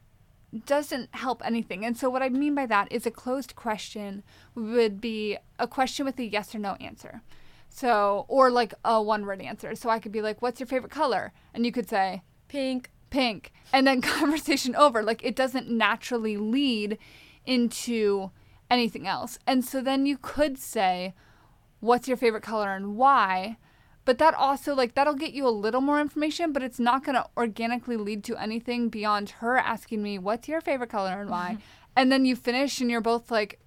doesn't 0.65 1.13
help 1.15 1.41
anything. 1.45 1.83
And 1.83 1.97
so, 1.97 2.09
what 2.09 2.21
I 2.21 2.29
mean 2.29 2.55
by 2.55 2.65
that 2.67 2.91
is 2.91 3.05
a 3.05 3.11
closed 3.11 3.55
question 3.55 4.23
would 4.55 5.01
be 5.01 5.37
a 5.59 5.67
question 5.67 6.05
with 6.05 6.19
a 6.19 6.25
yes 6.25 6.53
or 6.53 6.59
no 6.59 6.73
answer. 6.75 7.21
So, 7.69 8.25
or 8.27 8.51
like 8.51 8.75
a 8.85 9.01
one 9.01 9.25
word 9.25 9.41
answer. 9.41 9.73
So 9.73 9.89
I 9.89 9.99
could 9.99 10.11
be 10.11 10.21
like, 10.21 10.41
What's 10.41 10.59
your 10.59 10.67
favorite 10.67 10.91
color? 10.91 11.33
And 11.53 11.65
you 11.65 11.71
could 11.71 11.89
say, 11.89 12.21
Pink. 12.47 12.91
Pink. 13.09 13.51
And 13.71 13.87
then 13.87 14.01
conversation 14.01 14.75
over. 14.75 15.01
Like 15.01 15.23
it 15.23 15.35
doesn't 15.35 15.69
naturally 15.69 16.37
lead 16.37 16.97
into 17.45 18.31
anything 18.69 19.07
else. 19.07 19.39
And 19.47 19.65
so 19.65 19.81
then 19.81 20.05
you 20.05 20.17
could 20.17 20.59
say, 20.59 21.13
What's 21.79 22.07
your 22.07 22.17
favorite 22.17 22.43
color 22.43 22.75
and 22.75 22.95
why? 22.95 23.57
But 24.05 24.17
that 24.17 24.33
also, 24.33 24.75
like, 24.75 24.95
that'll 24.95 25.13
get 25.15 25.33
you 25.33 25.47
a 25.47 25.49
little 25.49 25.79
more 25.81 26.01
information, 26.01 26.51
but 26.51 26.61
it's 26.61 26.79
not 26.79 27.05
going 27.05 27.15
to 27.15 27.25
organically 27.37 27.95
lead 27.95 28.23
to 28.25 28.35
anything 28.35 28.89
beyond 28.89 29.29
her 29.41 29.57
asking 29.57 30.03
me, 30.03 30.19
What's 30.19 30.47
your 30.47 30.61
favorite 30.61 30.89
color 30.89 31.21
and 31.21 31.29
why? 31.29 31.51
Mm-hmm. 31.51 31.61
and 31.95 32.11
then 32.11 32.25
you 32.25 32.35
finish 32.35 32.81
and 32.81 32.91
you're 32.91 33.01
both 33.01 33.31
like, 33.31 33.59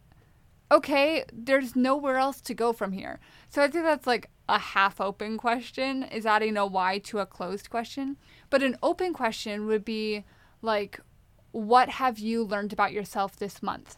okay, 0.71 1.25
there's 1.33 1.77
nowhere 1.77 2.17
else 2.17 2.41
to 2.43 2.55
go 2.55 2.73
from 2.73 2.93
here. 2.93 3.21
So 3.49 3.63
I 3.63 3.69
think 3.69 3.85
that's 3.85 4.07
like 4.07 4.31
a 4.49 4.59
half 4.59 5.01
open 5.01 5.39
question 5.39 6.03
is 6.03 6.27
adding 6.27 6.57
a 6.57 6.67
why 6.67 6.99
to 6.99 7.21
a 7.21 7.27
closed 7.27 7.71
question. 7.71 8.17
But 8.51 8.63
an 8.63 8.77
open 8.83 9.13
question 9.13 9.67
would 9.67 9.85
be 9.85 10.25
like, 10.63 11.01
what 11.53 11.89
have 11.89 12.19
you 12.19 12.43
learned 12.43 12.73
about 12.73 12.93
yourself 12.93 13.37
this 13.37 13.63
month? 13.63 13.97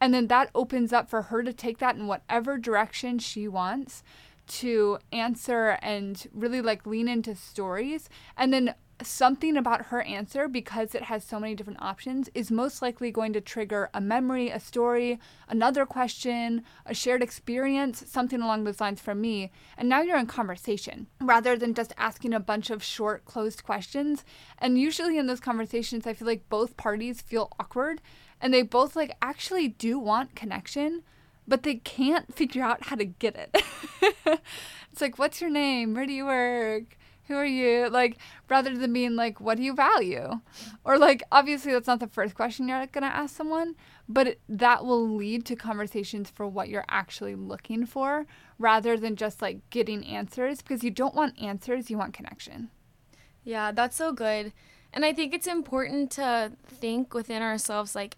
And 0.00 0.14
then 0.14 0.28
that 0.28 0.50
opens 0.54 0.92
up 0.92 1.10
for 1.10 1.22
her 1.22 1.42
to 1.42 1.52
take 1.52 1.78
that 1.78 1.96
in 1.96 2.06
whatever 2.06 2.56
direction 2.56 3.18
she 3.18 3.46
wants 3.48 4.02
to 4.50 4.98
answer 5.12 5.78
and 5.82 6.26
really 6.32 6.60
like 6.60 6.86
lean 6.86 7.08
into 7.08 7.34
stories. 7.34 8.08
And 8.36 8.52
then 8.52 8.74
something 9.02 9.56
about 9.56 9.86
her 9.86 10.02
answer, 10.02 10.48
because 10.48 10.94
it 10.94 11.04
has 11.04 11.24
so 11.24 11.40
many 11.40 11.54
different 11.54 11.80
options, 11.80 12.28
is 12.34 12.50
most 12.50 12.82
likely 12.82 13.10
going 13.10 13.32
to 13.32 13.40
trigger 13.40 13.88
a 13.94 14.00
memory, 14.00 14.50
a 14.50 14.60
story, 14.60 15.18
another 15.48 15.86
question, 15.86 16.62
a 16.84 16.94
shared 16.94 17.22
experience, 17.22 18.04
something 18.06 18.42
along 18.42 18.64
those 18.64 18.80
lines 18.80 19.00
from 19.00 19.20
me. 19.20 19.50
And 19.78 19.88
now 19.88 20.02
you're 20.02 20.18
in 20.18 20.26
conversation 20.26 21.06
rather 21.20 21.56
than 21.56 21.74
just 21.74 21.94
asking 21.96 22.34
a 22.34 22.40
bunch 22.40 22.70
of 22.70 22.82
short, 22.82 23.24
closed 23.24 23.64
questions. 23.64 24.24
And 24.58 24.78
usually 24.78 25.16
in 25.16 25.26
those 25.26 25.40
conversations, 25.40 26.06
I 26.06 26.12
feel 26.12 26.28
like 26.28 26.48
both 26.48 26.76
parties 26.76 27.22
feel 27.22 27.52
awkward 27.58 28.02
and 28.40 28.52
they 28.52 28.62
both 28.62 28.96
like 28.96 29.16
actually 29.22 29.68
do 29.68 29.98
want 29.98 30.34
connection 30.34 31.02
but 31.50 31.64
they 31.64 31.74
can't 31.74 32.34
figure 32.34 32.62
out 32.62 32.86
how 32.86 32.96
to 32.96 33.04
get 33.04 33.36
it. 33.36 33.62
it's 34.90 35.00
like, 35.00 35.18
what's 35.18 35.42
your 35.42 35.50
name? 35.50 35.92
Where 35.92 36.06
do 36.06 36.12
you 36.12 36.24
work? 36.24 36.96
who 37.30 37.36
are 37.36 37.46
you? 37.46 37.88
Like, 37.88 38.18
rather 38.48 38.76
than 38.76 38.92
being 38.92 39.14
like, 39.14 39.40
what 39.40 39.56
do 39.56 39.62
you 39.62 39.72
value? 39.72 40.40
Or, 40.84 40.98
like, 40.98 41.22
obviously, 41.30 41.72
that's 41.72 41.86
not 41.86 42.00
the 42.00 42.08
first 42.08 42.34
question 42.34 42.68
you're 42.68 42.84
going 42.86 43.04
to 43.04 43.16
ask 43.16 43.34
someone, 43.34 43.76
but 44.08 44.26
it, 44.26 44.40
that 44.48 44.84
will 44.84 45.08
lead 45.08 45.46
to 45.46 45.56
conversations 45.56 46.28
for 46.28 46.46
what 46.48 46.68
you're 46.68 46.84
actually 46.88 47.36
looking 47.36 47.86
for 47.86 48.26
rather 48.58 48.96
than 48.96 49.14
just 49.14 49.40
like 49.40 49.58
getting 49.70 50.04
answers 50.04 50.60
because 50.60 50.82
you 50.82 50.90
don't 50.90 51.14
want 51.14 51.40
answers, 51.40 51.88
you 51.88 51.96
want 51.96 52.12
connection. 52.12 52.68
Yeah, 53.44 53.70
that's 53.70 53.96
so 53.96 54.12
good. 54.12 54.52
And 54.92 55.04
I 55.04 55.12
think 55.12 55.32
it's 55.32 55.46
important 55.46 56.10
to 56.12 56.50
think 56.66 57.14
within 57.14 57.42
ourselves, 57.42 57.94
like, 57.94 58.16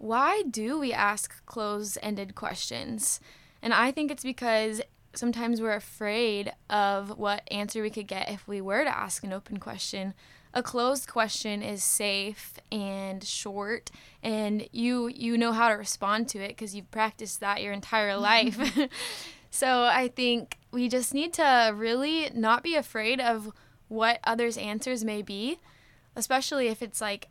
why 0.00 0.42
do 0.50 0.78
we 0.78 0.94
ask 0.94 1.44
closed 1.44 1.98
ended 2.02 2.34
questions? 2.34 3.20
And 3.60 3.74
I 3.74 3.92
think 3.92 4.10
it's 4.10 4.22
because 4.22 4.80
sometimes 5.14 5.60
we're 5.60 5.74
afraid 5.74 6.52
of 6.70 7.18
what 7.18 7.46
answer 7.50 7.82
we 7.82 7.90
could 7.90 8.06
get 8.06 8.30
if 8.30 8.48
we 8.48 8.62
were 8.62 8.82
to 8.82 8.98
ask 8.98 9.22
an 9.24 9.32
open 9.34 9.58
question. 9.58 10.14
A 10.54 10.62
closed 10.62 11.06
question 11.06 11.62
is 11.62 11.84
safe 11.84 12.54
and 12.72 13.22
short 13.22 13.90
and 14.22 14.66
you 14.72 15.08
you 15.08 15.36
know 15.36 15.52
how 15.52 15.68
to 15.68 15.74
respond 15.74 16.28
to 16.30 16.38
it 16.38 16.48
because 16.48 16.74
you've 16.74 16.90
practiced 16.90 17.40
that 17.40 17.62
your 17.62 17.74
entire 17.74 18.16
life. 18.32 18.58
so 19.50 19.82
I 19.82 20.08
think 20.08 20.56
we 20.72 20.88
just 20.88 21.12
need 21.12 21.34
to 21.34 21.72
really 21.74 22.30
not 22.34 22.62
be 22.62 22.74
afraid 22.74 23.20
of 23.20 23.52
what 23.88 24.18
others' 24.24 24.56
answers 24.56 25.04
may 25.04 25.20
be, 25.20 25.58
especially 26.16 26.68
if 26.68 26.80
it's 26.80 27.02
like 27.02 27.28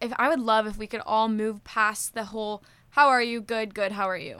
if 0.00 0.12
I 0.16 0.28
would 0.28 0.40
love 0.40 0.66
if 0.66 0.78
we 0.78 0.86
could 0.86 1.02
all 1.04 1.28
move 1.28 1.64
past 1.64 2.14
the 2.14 2.24
whole 2.24 2.62
how 2.90 3.08
are 3.08 3.22
you? 3.22 3.40
Good, 3.40 3.72
good. 3.72 3.92
How 3.92 4.08
are 4.08 4.16
you? 4.16 4.36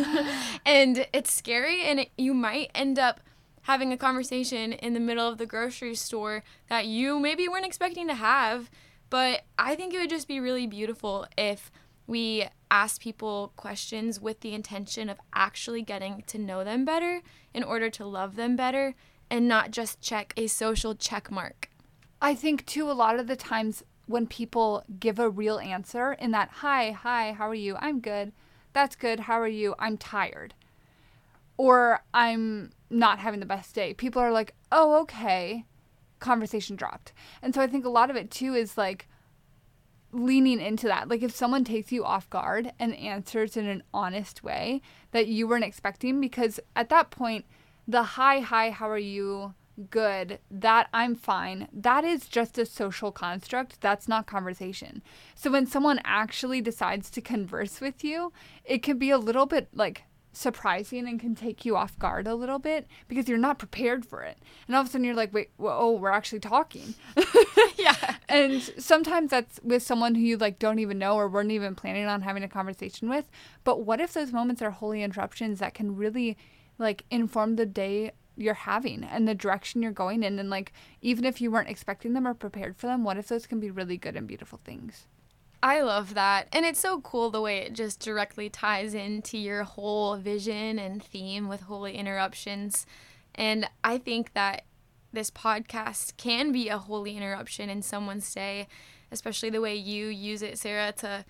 and 0.66 1.06
it's 1.12 1.32
scary, 1.32 1.82
and 1.82 2.00
it, 2.00 2.10
you 2.18 2.34
might 2.34 2.72
end 2.74 2.98
up 2.98 3.20
having 3.62 3.92
a 3.92 3.96
conversation 3.96 4.72
in 4.72 4.94
the 4.94 5.00
middle 5.00 5.28
of 5.28 5.38
the 5.38 5.46
grocery 5.46 5.94
store 5.94 6.42
that 6.68 6.86
you 6.86 7.20
maybe 7.20 7.48
weren't 7.48 7.64
expecting 7.64 8.08
to 8.08 8.14
have. 8.14 8.68
But 9.10 9.44
I 9.56 9.76
think 9.76 9.94
it 9.94 9.98
would 9.98 10.10
just 10.10 10.26
be 10.26 10.40
really 10.40 10.66
beautiful 10.66 11.26
if 11.38 11.70
we 12.06 12.48
ask 12.68 13.00
people 13.00 13.52
questions 13.56 14.20
with 14.20 14.40
the 14.40 14.54
intention 14.54 15.08
of 15.08 15.20
actually 15.32 15.82
getting 15.82 16.24
to 16.26 16.36
know 16.36 16.64
them 16.64 16.84
better 16.84 17.22
in 17.54 17.62
order 17.62 17.88
to 17.90 18.04
love 18.04 18.34
them 18.34 18.56
better 18.56 18.94
and 19.30 19.46
not 19.46 19.70
just 19.70 20.00
check 20.00 20.34
a 20.36 20.48
social 20.48 20.96
check 20.96 21.30
mark. 21.30 21.70
I 22.20 22.34
think, 22.34 22.66
too, 22.66 22.90
a 22.90 22.92
lot 22.92 23.20
of 23.20 23.28
the 23.28 23.36
times 23.36 23.84
when 24.06 24.26
people 24.26 24.84
give 25.00 25.18
a 25.18 25.30
real 25.30 25.58
answer 25.58 26.12
in 26.12 26.30
that, 26.32 26.50
hi, 26.50 26.90
hi, 26.90 27.32
how 27.32 27.48
are 27.48 27.54
you? 27.54 27.76
I'm 27.80 28.00
good. 28.00 28.32
That's 28.72 28.96
good. 28.96 29.20
How 29.20 29.40
are 29.40 29.48
you? 29.48 29.74
I'm 29.78 29.96
tired. 29.96 30.54
Or 31.56 32.02
I'm 32.12 32.70
not 32.90 33.18
having 33.18 33.40
the 33.40 33.46
best 33.46 33.74
day. 33.74 33.94
People 33.94 34.20
are 34.20 34.32
like, 34.32 34.54
oh, 34.70 35.00
okay. 35.02 35.64
conversation 36.18 36.74
dropped. 36.74 37.12
And 37.42 37.54
so 37.54 37.60
I 37.60 37.66
think 37.66 37.84
a 37.84 37.90
lot 37.90 38.10
of 38.10 38.16
it 38.16 38.30
too 38.30 38.54
is 38.54 38.76
like 38.76 39.08
leaning 40.10 40.60
into 40.60 40.86
that. 40.86 41.08
Like 41.08 41.22
if 41.22 41.34
someone 41.34 41.64
takes 41.64 41.92
you 41.92 42.04
off 42.04 42.30
guard 42.30 42.72
and 42.78 42.94
answers 42.96 43.56
in 43.56 43.66
an 43.66 43.82
honest 43.92 44.42
way 44.42 44.80
that 45.12 45.26
you 45.28 45.46
weren't 45.46 45.64
expecting, 45.64 46.20
because 46.20 46.58
at 46.74 46.88
that 46.88 47.10
point, 47.10 47.44
the 47.86 48.02
hi, 48.02 48.40
hi, 48.40 48.70
how 48.70 48.88
are 48.88 48.98
you? 48.98 49.54
Good, 49.90 50.38
that 50.50 50.88
I'm 50.92 51.16
fine, 51.16 51.66
that 51.72 52.04
is 52.04 52.28
just 52.28 52.58
a 52.58 52.66
social 52.66 53.10
construct. 53.10 53.80
That's 53.80 54.06
not 54.06 54.26
conversation. 54.26 55.02
So 55.34 55.50
when 55.50 55.66
someone 55.66 56.00
actually 56.04 56.60
decides 56.60 57.10
to 57.10 57.20
converse 57.20 57.80
with 57.80 58.04
you, 58.04 58.32
it 58.64 58.82
can 58.84 58.98
be 58.98 59.10
a 59.10 59.18
little 59.18 59.46
bit 59.46 59.68
like 59.74 60.04
surprising 60.36 61.08
and 61.08 61.18
can 61.18 61.34
take 61.34 61.64
you 61.64 61.76
off 61.76 61.98
guard 61.98 62.26
a 62.26 62.34
little 62.34 62.58
bit 62.58 62.86
because 63.08 63.28
you're 63.28 63.38
not 63.38 63.58
prepared 63.58 64.04
for 64.04 64.22
it. 64.22 64.38
And 64.66 64.76
all 64.76 64.82
of 64.82 64.88
a 64.88 64.90
sudden 64.90 65.04
you're 65.04 65.14
like, 65.14 65.32
wait, 65.32 65.50
well, 65.58 65.76
oh, 65.78 65.92
we're 65.92 66.10
actually 66.10 66.40
talking. 66.40 66.94
yeah. 67.76 68.16
And 68.28 68.62
sometimes 68.78 69.30
that's 69.30 69.60
with 69.62 69.82
someone 69.82 70.14
who 70.14 70.22
you 70.22 70.36
like 70.36 70.58
don't 70.58 70.78
even 70.78 70.98
know 70.98 71.16
or 71.16 71.28
weren't 71.28 71.50
even 71.50 71.74
planning 71.74 72.06
on 72.06 72.22
having 72.22 72.42
a 72.42 72.48
conversation 72.48 73.08
with. 73.08 73.28
But 73.64 73.82
what 73.82 74.00
if 74.00 74.12
those 74.12 74.32
moments 74.32 74.62
are 74.62 74.70
holy 74.70 75.02
interruptions 75.02 75.58
that 75.60 75.74
can 75.74 75.96
really 75.96 76.36
like 76.78 77.04
inform 77.10 77.56
the 77.56 77.66
day 77.66 78.12
you're 78.36 78.54
having 78.54 79.04
and 79.04 79.28
the 79.28 79.34
direction 79.34 79.82
you're 79.82 79.92
going 79.92 80.22
in 80.22 80.38
and 80.38 80.50
like 80.50 80.72
even 81.00 81.24
if 81.24 81.40
you 81.40 81.50
weren't 81.50 81.68
expecting 81.68 82.12
them 82.12 82.26
or 82.26 82.34
prepared 82.34 82.76
for 82.76 82.86
them, 82.86 83.04
what 83.04 83.16
if 83.16 83.28
those 83.28 83.46
can 83.46 83.60
be 83.60 83.70
really 83.70 83.96
good 83.96 84.16
and 84.16 84.26
beautiful 84.26 84.60
things? 84.64 85.06
I 85.62 85.80
love 85.80 86.12
that. 86.12 86.48
And 86.52 86.66
it's 86.66 86.80
so 86.80 87.00
cool 87.00 87.30
the 87.30 87.40
way 87.40 87.58
it 87.58 87.72
just 87.72 87.98
directly 87.98 88.50
ties 88.50 88.92
into 88.92 89.38
your 89.38 89.62
whole 89.62 90.16
vision 90.16 90.78
and 90.78 91.02
theme 91.02 91.48
with 91.48 91.62
Holy 91.62 91.96
Interruptions. 91.96 92.84
And 93.34 93.66
I 93.82 93.96
think 93.96 94.34
that 94.34 94.66
this 95.14 95.30
podcast 95.30 96.18
can 96.18 96.52
be 96.52 96.68
a 96.68 96.76
holy 96.76 97.16
interruption 97.16 97.70
in 97.70 97.80
someone's 97.80 98.32
day, 98.34 98.68
especially 99.10 99.48
the 99.48 99.60
way 99.62 99.74
you 99.74 100.08
use 100.08 100.42
it, 100.42 100.58
Sarah, 100.58 100.92
to 100.98 101.24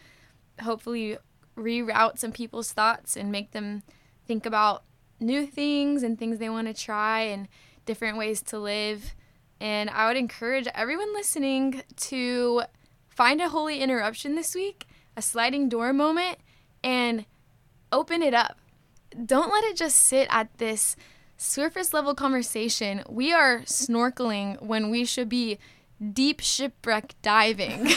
hopefully 0.63 1.17
reroute 1.57 2.19
some 2.19 2.33
people's 2.33 2.73
thoughts 2.73 3.17
and 3.17 3.31
make 3.31 3.53
them 3.53 3.85
think 4.27 4.47
about 4.47 4.83
new 5.25 5.47
things 5.47 6.02
and 6.02 6.19
things 6.19 6.38
they 6.38 6.50
want 6.50 6.69
to 6.69 6.75
try 6.75 7.21
and 7.21 7.49
different 7.87 8.19
ways 8.19 8.43
to 8.43 8.59
live. 8.59 9.14
And 9.61 9.88
I 9.90 10.09
would 10.09 10.16
encourage 10.16 10.66
everyone 10.75 11.14
listening 11.14 11.83
to 11.97 12.62
Find 13.14 13.40
a 13.40 13.49
holy 13.49 13.81
interruption 13.81 14.35
this 14.35 14.57
week, 14.57 14.88
a 15.16 15.23
sliding 15.23 15.69
door 15.69 15.93
moment, 15.93 16.38
and 16.83 17.26
open 17.93 18.23
it 18.23 18.35
up. 18.35 18.59
Don't 19.25 19.52
let 19.52 19.62
it 19.62 19.76
just 19.76 20.00
sit 20.00 20.26
at 20.31 20.59
this 20.59 20.97
surface 21.37 21.95
level 21.95 22.16
conversation. 22.16 23.04
We 23.09 23.33
are 23.33 23.61
snorkeling 23.61 24.61
when 24.61 24.90
we 24.90 25.04
should 25.04 25.28
be 25.28 25.61
deep 26.13 26.41
shipwreck 26.41 27.15
diving. 27.23 27.89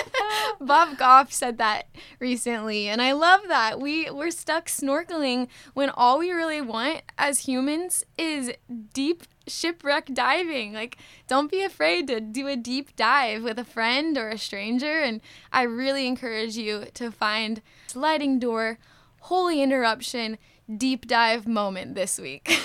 Bob 0.60 0.96
Goff 0.96 1.32
said 1.32 1.58
that 1.58 1.88
recently, 2.18 2.88
and 2.88 3.02
I 3.02 3.12
love 3.12 3.42
that. 3.48 3.80
We 3.80 4.10
we're 4.10 4.30
stuck 4.30 4.66
snorkeling 4.66 5.48
when 5.74 5.90
all 5.90 6.18
we 6.18 6.30
really 6.30 6.60
want 6.60 7.02
as 7.18 7.40
humans 7.40 8.04
is 8.16 8.52
deep 8.92 9.24
shipwreck 9.46 10.06
diving. 10.12 10.72
Like, 10.72 10.96
don't 11.26 11.50
be 11.50 11.62
afraid 11.62 12.06
to 12.08 12.20
do 12.20 12.46
a 12.46 12.56
deep 12.56 12.94
dive 12.96 13.42
with 13.42 13.58
a 13.58 13.64
friend 13.64 14.16
or 14.16 14.28
a 14.28 14.38
stranger. 14.38 15.00
And 15.00 15.20
I 15.52 15.62
really 15.62 16.06
encourage 16.06 16.56
you 16.56 16.86
to 16.94 17.10
find 17.10 17.62
sliding 17.86 18.38
door, 18.38 18.78
holy 19.22 19.62
interruption, 19.62 20.38
deep 20.76 21.06
dive 21.06 21.46
moment 21.46 21.94
this 21.94 22.18
week. 22.18 22.56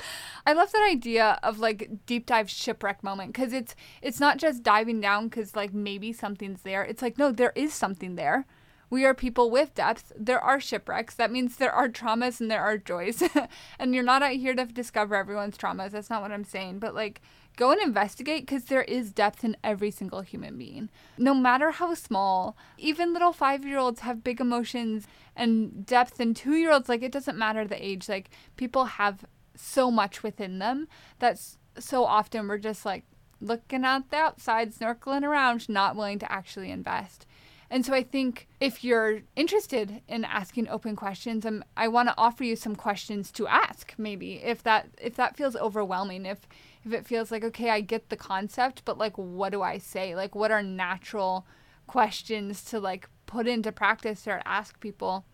I 0.46 0.52
love 0.52 0.70
that 0.72 0.88
idea 0.88 1.38
of 1.42 1.58
like 1.58 1.90
deep 2.06 2.26
dive 2.26 2.48
shipwreck 2.48 3.02
moment 3.02 3.32
because 3.32 3.52
it's 3.52 3.74
it's 4.00 4.20
not 4.20 4.38
just 4.38 4.62
diving 4.62 5.00
down 5.00 5.28
because 5.28 5.56
like 5.56 5.74
maybe 5.74 6.12
something's 6.12 6.62
there. 6.62 6.84
It's 6.84 7.02
like 7.02 7.18
no, 7.18 7.32
there 7.32 7.52
is 7.56 7.74
something 7.74 8.14
there 8.14 8.46
we 8.88 9.04
are 9.04 9.14
people 9.14 9.50
with 9.50 9.74
depth. 9.74 10.12
There 10.16 10.40
are 10.40 10.60
shipwrecks. 10.60 11.14
That 11.14 11.32
means 11.32 11.56
there 11.56 11.72
are 11.72 11.88
traumas 11.88 12.40
and 12.40 12.50
there 12.50 12.62
are 12.62 12.78
joys. 12.78 13.22
and 13.78 13.94
you're 13.94 14.04
not 14.04 14.22
out 14.22 14.32
here 14.32 14.54
to 14.54 14.64
discover 14.66 15.16
everyone's 15.16 15.58
traumas. 15.58 15.90
That's 15.90 16.10
not 16.10 16.22
what 16.22 16.30
I'm 16.30 16.44
saying. 16.44 16.78
But 16.78 16.94
like, 16.94 17.20
go 17.56 17.72
and 17.72 17.80
investigate 17.80 18.46
because 18.46 18.64
there 18.64 18.82
is 18.82 19.12
depth 19.12 19.42
in 19.42 19.56
every 19.64 19.90
single 19.90 20.20
human 20.20 20.56
being. 20.56 20.88
No 21.18 21.34
matter 21.34 21.72
how 21.72 21.94
small, 21.94 22.56
even 22.78 23.12
little 23.12 23.32
five 23.32 23.64
year 23.64 23.78
olds 23.78 24.00
have 24.00 24.22
big 24.22 24.40
emotions 24.40 25.08
and 25.34 25.84
depth, 25.84 26.20
and 26.20 26.34
two 26.34 26.54
year 26.54 26.72
olds, 26.72 26.88
like, 26.88 27.02
it 27.02 27.12
doesn't 27.12 27.36
matter 27.36 27.66
the 27.66 27.84
age. 27.84 28.08
Like, 28.08 28.30
people 28.56 28.84
have 28.84 29.26
so 29.56 29.90
much 29.90 30.22
within 30.22 30.58
them 30.58 30.88
that's 31.18 31.58
so 31.78 32.04
often 32.04 32.48
we're 32.48 32.58
just 32.58 32.84
like 32.84 33.04
looking 33.40 33.84
at 33.84 34.10
the 34.10 34.16
outside, 34.16 34.72
snorkeling 34.72 35.22
around, 35.22 35.68
not 35.68 35.96
willing 35.96 36.18
to 36.18 36.32
actually 36.32 36.70
invest. 36.70 37.26
And 37.68 37.84
so 37.84 37.92
I 37.92 38.04
think 38.04 38.46
if 38.60 38.84
you're 38.84 39.22
interested 39.34 40.00
in 40.06 40.24
asking 40.24 40.68
open 40.68 40.94
questions, 40.94 41.44
um, 41.44 41.64
I 41.76 41.88
want 41.88 42.08
to 42.08 42.14
offer 42.16 42.44
you 42.44 42.54
some 42.54 42.76
questions 42.76 43.32
to 43.32 43.48
ask. 43.48 43.92
Maybe 43.98 44.34
if 44.36 44.62
that 44.62 44.88
if 45.00 45.16
that 45.16 45.36
feels 45.36 45.56
overwhelming, 45.56 46.26
if 46.26 46.46
if 46.84 46.92
it 46.92 47.06
feels 47.06 47.32
like 47.32 47.42
okay, 47.42 47.70
I 47.70 47.80
get 47.80 48.08
the 48.08 48.16
concept, 48.16 48.82
but 48.84 48.98
like 48.98 49.18
what 49.18 49.50
do 49.50 49.62
I 49.62 49.78
say? 49.78 50.14
Like 50.14 50.36
what 50.36 50.52
are 50.52 50.62
natural 50.62 51.44
questions 51.88 52.62
to 52.64 52.78
like 52.78 53.08
put 53.26 53.48
into 53.48 53.72
practice 53.72 54.28
or 54.28 54.42
ask 54.44 54.78
people? 54.78 55.24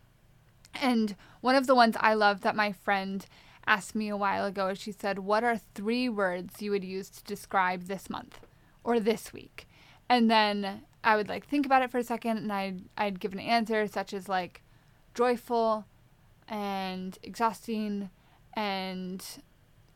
And 0.81 1.17
one 1.43 1.55
of 1.55 1.67
the 1.67 1.75
ones 1.75 1.97
I 2.01 2.15
love 2.15 2.41
that 2.41 2.57
my 2.57 2.73
friend 2.73 3.27
asked 3.67 3.95
me 3.95 4.09
a 4.09 4.17
while 4.17 4.45
ago, 4.45 4.75
she 4.75 4.93
said, 4.93 5.21
"What 5.21 5.45
are 5.45 5.59
three 5.59 6.09
words 6.09 6.63
you 6.63 6.71
would 6.71 6.85
use 6.85 7.11
to 7.11 7.25
describe 7.25 7.85
this 7.85 8.11
month 8.11 8.41
or 8.85 9.01
this 9.01 9.33
week?" 9.33 9.69
And 10.09 10.31
then 10.31 10.83
I 11.05 11.17
would 11.17 11.29
like 11.29 11.47
think 11.47 11.67
about 11.67 11.83
it 11.83 11.91
for 11.91 11.99
a 11.99 12.05
second 12.05 12.39
and 12.39 12.53
I'd 12.53 12.83
I'd 12.97 13.21
give 13.21 13.33
an 13.33 13.41
answer 13.41 13.87
such 13.87 14.13
as 14.13 14.29
like 14.29 14.63
joyful 15.15 15.87
and 16.49 17.19
exhausting 17.23 18.11
and 18.55 19.25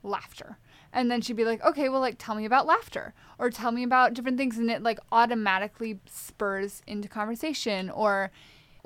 laughter. 0.02 0.58
And 0.92 1.10
then 1.10 1.20
she'd 1.20 1.36
be 1.36 1.44
like, 1.44 1.62
"Okay, 1.62 1.88
well 1.88 2.00
like 2.00 2.16
tell 2.18 2.34
me 2.34 2.44
about 2.44 2.66
laughter 2.66 3.14
or 3.38 3.50
tell 3.50 3.72
me 3.72 3.82
about 3.82 4.14
different 4.14 4.38
things." 4.38 4.58
And 4.58 4.70
it 4.70 4.82
like 4.82 4.98
automatically 5.12 6.00
spurs 6.06 6.82
into 6.86 7.08
conversation 7.08 7.90
or 7.90 8.30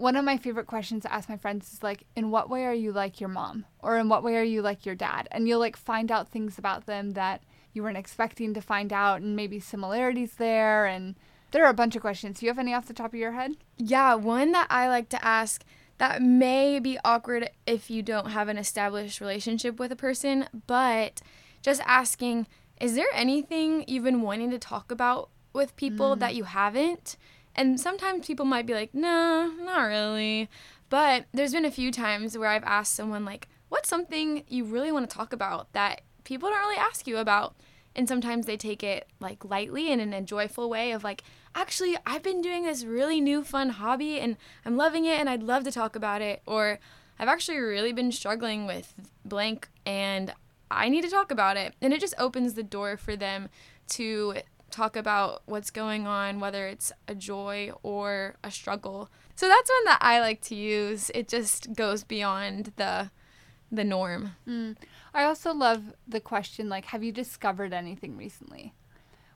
one 0.01 0.17
of 0.17 0.25
my 0.25 0.37
favorite 0.37 0.67
questions 0.67 1.03
to 1.03 1.13
ask 1.13 1.29
my 1.29 1.37
friends 1.37 1.73
is 1.73 1.83
like, 1.83 2.05
"In 2.17 2.31
what 2.31 2.49
way 2.49 2.65
are 2.65 2.75
you 2.75 2.93
like 2.93 3.21
your 3.21 3.29
mom?" 3.29 3.67
or 3.81 3.99
"In 3.99 4.09
what 4.09 4.23
way 4.23 4.37
are 4.37 4.43
you 4.43 4.63
like 4.63 4.87
your 4.87 4.95
dad?" 4.95 5.29
And 5.31 5.47
you'll 5.47 5.61
like 5.61 5.77
find 5.77 6.11
out 6.11 6.29
things 6.29 6.59
about 6.59 6.87
them 6.87 7.13
that 7.13 7.43
you 7.73 7.83
weren't 7.83 7.97
expecting 7.97 8.55
to 8.55 8.61
find 8.61 8.93
out 8.93 9.21
and 9.21 9.37
maybe 9.37 9.61
similarities 9.61 10.35
there 10.35 10.87
and 10.87 11.15
there 11.51 11.65
are 11.65 11.71
a 11.71 11.75
bunch 11.75 11.97
of 11.97 12.03
questions. 12.03 12.39
Do 12.39 12.47
you 12.47 12.51
have 12.51 12.59
any 12.59 12.75
off 12.75 12.87
the 12.87 12.95
top 12.95 13.13
of 13.13 13.19
your 13.19 13.33
head? 13.33 13.57
Yeah, 13.77 14.15
one 14.15 14.53
that 14.53 14.69
I 14.71 14.89
like 14.89 15.09
to 15.11 15.25
ask 15.25 15.65
that 15.99 16.23
may 16.23 16.79
be 16.79 16.99
awkward 17.05 17.51
if 17.67 17.91
you 17.91 18.03
don't 18.03 18.31
have 18.31 18.49
an 18.49 18.57
established 18.57 19.21
relationship 19.21 19.79
with 19.79 19.93
a 19.93 19.97
person, 19.97 20.49
but 20.67 21.21
just 21.63 21.83
asking, 21.85 22.47
is 22.81 22.95
there 22.95 23.09
anything 23.13 23.85
you've 23.87 24.05
been 24.05 24.23
wanting 24.23 24.51
to 24.51 24.59
talk 24.59 24.91
about 24.91 25.29
with 25.53 25.77
people 25.77 26.17
mm. 26.17 26.21
that 26.21 26.35
you 26.35 26.45
haven't? 26.45 27.17
And 27.55 27.81
sometimes 27.81 28.27
people 28.27 28.45
might 28.45 28.67
be 28.67 28.75
like, 28.75 28.95
no, 28.95 29.53
not 29.61 29.83
really. 29.83 30.49
But 30.89 31.27
there's 31.33 31.53
been 31.53 31.65
a 31.65 31.71
few 31.71 31.91
times 31.93 32.37
where 32.37 32.49
I've 32.49 32.65
asked 32.65 32.95
someone, 32.95 33.25
like, 33.25 33.49
what's 33.69 33.89
something 33.89 34.45
you 34.49 34.65
really 34.65 34.93
want 34.93 35.09
to 35.09 35.17
talk 35.17 35.33
about 35.33 35.73
that 35.73 36.03
people 36.25 36.49
don't 36.49 36.61
really 36.61 36.77
ask 36.77 37.07
you 37.07 37.19
about? 37.19 37.55
And 37.95 38.09
sometimes 38.09 38.47
they 38.47 38.57
take 38.57 38.83
it 38.83 39.09
like 39.19 39.45
lightly 39.45 39.91
and 39.93 40.01
in 40.01 40.13
a 40.13 40.23
joyful 40.23 40.71
way 40.71 40.93
of 40.93 41.03
like, 41.03 41.25
actually, 41.55 41.97
I've 42.07 42.23
been 42.23 42.41
doing 42.41 42.65
this 42.65 42.85
really 42.85 43.21
new 43.21 43.43
fun 43.43 43.71
hobby 43.71 44.21
and 44.21 44.37
I'm 44.65 44.77
loving 44.77 45.05
it 45.05 45.19
and 45.19 45.29
I'd 45.29 45.43
love 45.43 45.65
to 45.65 45.73
talk 45.73 45.97
about 45.97 46.23
it. 46.23 46.43
Or 46.47 46.79
I've 47.19 47.29
actually 47.29 47.59
really 47.59 47.93
been 47.93 48.13
struggling 48.13 48.67
with 48.67 48.95
blank 49.25 49.69
and 49.85 50.33
I 50.71 50.89
need 50.89 51.03
to 51.03 51.11
talk 51.11 51.31
about 51.33 51.57
it. 51.57 51.75
And 51.83 51.93
it 51.93 52.01
just 52.01 52.15
opens 52.17 52.55
the 52.55 52.63
door 52.63 52.97
for 52.97 53.17
them 53.17 53.49
to 53.91 54.37
talk 54.70 54.96
about 54.96 55.42
what's 55.46 55.70
going 55.70 56.06
on, 56.06 56.40
whether 56.40 56.66
it's 56.66 56.92
a 57.09 57.14
joy 57.14 57.72
or 57.83 58.37
a 58.42 58.50
struggle. 58.50 59.11
So 59.37 59.48
that's 59.48 59.70
one 59.70 59.85
that 59.87 59.98
I 60.00 60.20
like 60.20 60.42
to 60.42 60.54
use. 60.54 61.11
It 61.14 61.28
just 61.28 61.72
goes 61.74 62.04
beyond 62.04 62.72
the 62.76 63.11
the 63.72 63.85
norm. 63.85 64.33
Mm. 64.48 64.76
I 65.14 65.24
also 65.24 65.52
love 65.54 65.94
the 66.06 66.20
question 66.20 66.68
like, 66.68 66.87
have 66.87 67.04
you 67.04 67.12
discovered 67.12 67.72
anything 67.72 68.16
recently? 68.16 68.74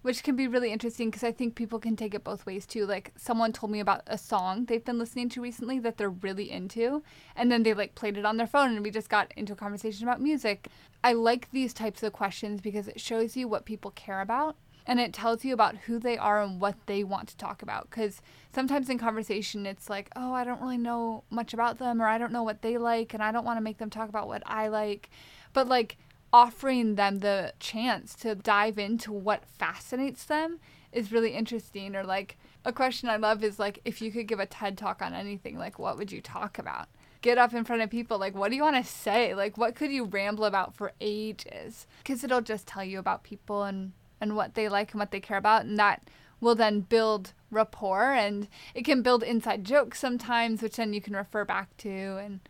Which 0.02 0.22
can 0.22 0.36
be 0.36 0.48
really 0.48 0.70
interesting 0.70 1.08
because 1.08 1.24
I 1.24 1.32
think 1.32 1.54
people 1.54 1.78
can 1.78 1.96
take 1.96 2.14
it 2.14 2.24
both 2.24 2.44
ways 2.44 2.66
too. 2.66 2.84
Like, 2.84 3.12
someone 3.16 3.52
told 3.52 3.72
me 3.72 3.80
about 3.80 4.02
a 4.06 4.18
song 4.18 4.66
they've 4.66 4.84
been 4.84 4.98
listening 4.98 5.30
to 5.30 5.40
recently 5.40 5.78
that 5.78 5.96
they're 5.96 6.10
really 6.10 6.50
into, 6.50 7.02
and 7.34 7.50
then 7.50 7.62
they 7.62 7.72
like 7.72 7.94
played 7.94 8.18
it 8.18 8.26
on 8.26 8.36
their 8.36 8.46
phone, 8.46 8.74
and 8.74 8.82
we 8.82 8.90
just 8.90 9.08
got 9.08 9.32
into 9.36 9.54
a 9.54 9.56
conversation 9.56 10.06
about 10.06 10.20
music. 10.20 10.68
I 11.02 11.14
like 11.14 11.50
these 11.52 11.72
types 11.72 12.02
of 12.02 12.12
questions 12.12 12.60
because 12.60 12.88
it 12.88 13.00
shows 13.00 13.36
you 13.36 13.48
what 13.48 13.64
people 13.64 13.92
care 13.92 14.20
about 14.20 14.56
and 14.86 15.00
it 15.00 15.12
tells 15.12 15.44
you 15.44 15.54
about 15.54 15.76
who 15.86 15.98
they 15.98 16.18
are 16.18 16.42
and 16.42 16.60
what 16.60 16.76
they 16.86 17.02
want 17.02 17.28
to 17.28 17.36
talk 17.36 17.62
about 17.62 17.88
because 17.90 18.20
sometimes 18.54 18.88
in 18.88 18.98
conversation 18.98 19.66
it's 19.66 19.88
like 19.88 20.10
oh 20.16 20.32
i 20.32 20.44
don't 20.44 20.60
really 20.60 20.78
know 20.78 21.24
much 21.30 21.54
about 21.54 21.78
them 21.78 22.00
or 22.00 22.06
i 22.06 22.18
don't 22.18 22.32
know 22.32 22.42
what 22.42 22.62
they 22.62 22.76
like 22.76 23.14
and 23.14 23.22
i 23.22 23.32
don't 23.32 23.44
want 23.44 23.56
to 23.56 23.62
make 23.62 23.78
them 23.78 23.90
talk 23.90 24.08
about 24.08 24.28
what 24.28 24.42
i 24.46 24.68
like 24.68 25.10
but 25.52 25.68
like 25.68 25.96
offering 26.34 26.96
them 26.96 27.20
the 27.20 27.52
chance 27.60 28.12
to 28.16 28.34
dive 28.34 28.76
into 28.76 29.12
what 29.12 29.44
fascinates 29.46 30.24
them 30.24 30.58
is 30.92 31.12
really 31.12 31.30
interesting. 31.30 31.94
Or 31.94 32.02
like 32.02 32.36
a 32.64 32.72
question 32.72 33.08
I 33.08 33.16
love 33.16 33.44
is 33.44 33.60
like 33.60 33.78
if 33.84 34.02
you 34.02 34.10
could 34.10 34.26
give 34.26 34.40
a 34.40 34.46
TED 34.46 34.76
talk 34.76 35.00
on 35.00 35.14
anything, 35.14 35.56
like 35.56 35.78
what 35.78 35.96
would 35.96 36.10
you 36.10 36.20
talk 36.20 36.58
about? 36.58 36.88
Get 37.20 37.38
up 37.38 37.54
in 37.54 37.64
front 37.64 37.82
of 37.82 37.88
people, 37.88 38.18
like 38.18 38.34
what 38.34 38.50
do 38.50 38.56
you 38.56 38.62
want 38.62 38.84
to 38.84 38.90
say? 38.90 39.32
Like 39.32 39.56
what 39.56 39.76
could 39.76 39.92
you 39.92 40.04
ramble 40.04 40.44
about 40.44 40.74
for 40.74 40.92
ages? 41.00 41.86
Because 41.98 42.24
it'll 42.24 42.40
just 42.40 42.66
tell 42.66 42.84
you 42.84 42.98
about 42.98 43.22
people 43.22 43.62
and 43.62 43.92
and 44.24 44.34
what 44.34 44.54
they 44.54 44.68
like 44.68 44.92
and 44.92 44.98
what 44.98 45.10
they 45.10 45.20
care 45.20 45.36
about, 45.36 45.64
and 45.64 45.78
that 45.78 46.02
will 46.40 46.54
then 46.54 46.80
build 46.80 47.32
rapport 47.50 48.12
and 48.12 48.48
it 48.74 48.84
can 48.84 49.02
build 49.02 49.22
inside 49.22 49.64
jokes 49.64 50.00
sometimes, 50.00 50.62
which 50.62 50.76
then 50.76 50.92
you 50.92 51.00
can 51.00 51.14
refer 51.14 51.44
back 51.44 51.76
to. 51.76 51.88
And 51.88 52.40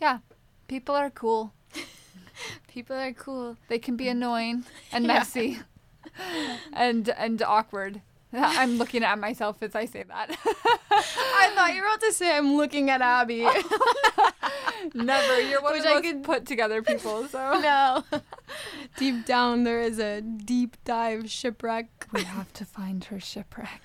yeah, 0.00 0.18
people 0.66 0.94
are 0.94 1.10
cool. 1.10 1.52
People 2.68 2.96
are 2.96 3.12
cool. 3.12 3.56
They 3.68 3.80
can 3.80 3.96
be 3.96 4.04
mm. 4.04 4.12
annoying 4.12 4.64
and 4.92 5.06
messy 5.12 5.58
and 6.72 7.08
and 7.08 7.42
awkward. 7.42 8.00
I'm 8.32 8.76
looking 8.78 9.02
at 9.02 9.18
myself 9.18 9.62
as 9.62 9.74
I 9.74 9.86
say 9.86 10.04
that. 10.04 10.36
I 10.44 11.50
thought 11.54 11.74
you 11.74 11.80
were 11.80 11.88
about 11.88 12.00
to 12.02 12.12
say 12.12 12.36
I'm 12.36 12.56
looking 12.56 12.90
at 12.90 13.00
Abby. 13.00 13.48
Never. 14.94 15.40
You're 15.40 15.62
one 15.62 15.72
Which 15.72 15.80
of 15.80 15.84
the 15.84 15.90
I 15.90 15.94
most 15.94 16.04
could- 16.04 16.24
put 16.24 16.46
together 16.46 16.82
people. 16.82 17.26
So 17.28 17.58
no. 17.60 18.04
Deep 18.98 19.24
down, 19.24 19.64
there 19.64 19.80
is 19.80 19.98
a 19.98 20.20
deep 20.20 20.76
dive 20.84 21.30
shipwreck. 21.30 22.06
we 22.12 22.22
have 22.22 22.52
to 22.52 22.64
find 22.64 23.04
her 23.04 23.20
shipwreck. 23.20 23.80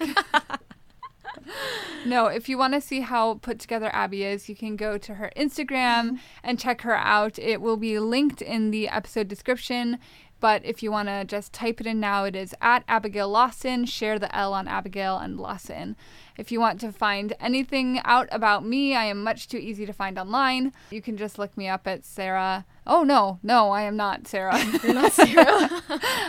no, 2.06 2.28
if 2.28 2.50
you 2.50 2.58
want 2.58 2.74
to 2.74 2.82
see 2.82 3.02
how 3.02 3.36
put 3.36 3.60
together 3.60 3.90
Abby 3.94 4.24
is, 4.24 4.50
you 4.50 4.56
can 4.56 4.76
go 4.76 4.98
to 4.98 5.16
her 5.16 5.32
Instagram 5.38 6.04
mm-hmm. 6.04 6.16
and 6.44 6.60
check 6.60 6.82
her 6.82 6.96
out. 6.96 7.38
It 7.38 7.62
will 7.62 7.78
be 7.78 8.00
linked 8.00 8.42
in 8.42 8.72
the 8.72 8.90
episode 8.90 9.28
description. 9.28 10.00
But 10.44 10.66
if 10.66 10.84
you 10.84 10.92
want 10.92 11.08
to 11.08 11.24
just 11.24 11.54
type 11.54 11.80
it 11.80 11.88
in 11.88 12.02
now, 12.02 12.26
it 12.26 12.36
is 12.36 12.54
at 12.60 12.84
Abigail 12.90 13.30
Lawson. 13.30 13.86
Share 13.86 14.20
the 14.20 14.36
L 14.36 14.54
on 14.54 14.68
Abigail 14.68 15.18
and 15.18 15.40
Lawson. 15.40 15.96
If 16.38 16.52
you 16.52 16.60
want 16.60 16.82
to 16.82 16.92
find 16.92 17.34
anything 17.40 18.02
out 18.04 18.28
about 18.30 18.66
me, 18.66 18.94
I 18.94 19.06
am 19.06 19.24
much 19.24 19.48
too 19.48 19.58
easy 19.58 19.86
to 19.86 19.94
find 19.94 20.20
online. 20.20 20.74
You 20.92 21.02
can 21.02 21.16
just 21.16 21.40
look 21.40 21.56
me 21.56 21.70
up 21.70 21.88
at 21.88 22.04
Sarah. 22.04 22.66
Oh, 22.86 23.04
no, 23.04 23.40
no, 23.42 23.72
I 23.72 23.84
am 23.84 23.96
not 23.96 24.28
Sarah. 24.28 24.62
You're 24.84 24.94
not 24.94 25.14
Sarah. 25.14 25.70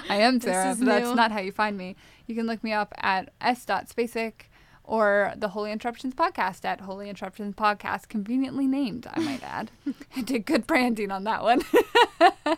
I 0.09 0.19
am 0.19 0.41
Sarah, 0.41 0.77
but 0.79 0.85
that's 0.85 1.17
not 1.17 1.33
how 1.33 1.41
you 1.41 1.51
find 1.51 1.77
me. 1.77 1.97
You 2.29 2.37
can 2.37 2.47
look 2.47 2.63
me 2.63 2.73
up 2.73 2.95
at 2.99 3.31
s.spacek 3.41 4.45
or 4.85 5.33
the 5.37 5.49
Holy 5.49 5.73
Interruptions 5.73 6.15
podcast 6.15 6.65
at 6.65 6.83
Holy 6.83 7.09
Interruptions 7.09 7.55
podcast, 7.55 8.09
conveniently 8.09 8.67
named, 8.67 9.07
I 9.11 9.19
might 9.21 9.43
add. 9.43 9.71
I 10.17 10.21
did 10.21 10.45
good 10.45 10.67
branding 10.67 11.11
on 11.11 11.25
that 11.25 11.43
one. 11.43 11.63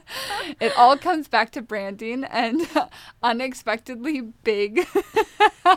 it 0.61 0.77
all 0.77 0.99
comes 0.99 1.29
back 1.29 1.51
to 1.53 1.63
branding 1.63 2.25
and 2.25 2.69
unexpectedly 3.23 4.21
big 4.21 4.87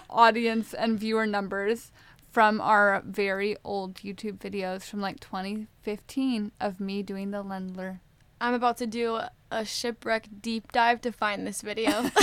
audience 0.09 0.73
and 0.73 0.99
viewer 0.99 1.27
numbers 1.27 1.91
from 2.31 2.59
our 2.61 3.03
very 3.05 3.55
old 3.63 3.95
YouTube 3.95 4.39
videos 4.39 4.83
from 4.83 5.01
like 5.01 5.19
2015 5.19 6.51
of 6.59 6.79
me 6.79 7.03
doing 7.03 7.31
the 7.31 7.43
Ländler 7.43 7.99
I'm 8.41 8.53
about 8.53 8.77
to 8.77 8.87
do 8.87 9.19
a 9.51 9.65
shipwreck 9.65 10.27
deep 10.41 10.71
dive 10.71 11.01
to 11.01 11.11
find 11.11 11.45
this 11.45 11.61
video. 11.61 12.09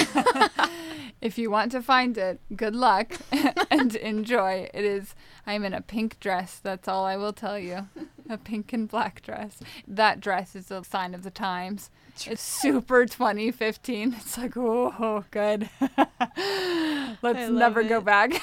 If 1.20 1.38
you 1.38 1.50
want 1.50 1.72
to 1.72 1.83
find 1.83 2.16
it, 2.18 2.40
good 2.55 2.76
luck 2.76 3.16
and 3.70 3.94
enjoy. 3.96 4.68
It 4.74 4.85
is, 4.85 5.14
I'm 5.46 5.64
in 5.64 5.72
a 5.72 5.81
pink 5.81 6.20
dress. 6.20 6.61
That's 6.62 6.88
all 6.88 7.05
I 7.05 7.16
will 7.16 7.33
tell 7.33 7.59
you. 7.59 7.88
A 8.29 8.37
pink 8.37 8.72
and 8.72 8.87
black 8.87 9.22
dress. 9.22 9.59
That 9.88 10.20
dress 10.20 10.55
is 10.55 10.70
a 10.70 10.85
sign 10.85 11.14
of 11.14 11.22
the 11.22 11.31
times. 11.31 11.90
It's 12.26 12.42
super 12.42 13.07
2015. 13.07 14.14
It's 14.18 14.37
like, 14.38 14.57
oh, 14.57 15.24
good. 15.31 15.70
Let's 17.22 17.50
never 17.50 17.83
go 17.83 18.00
back. 18.00 18.40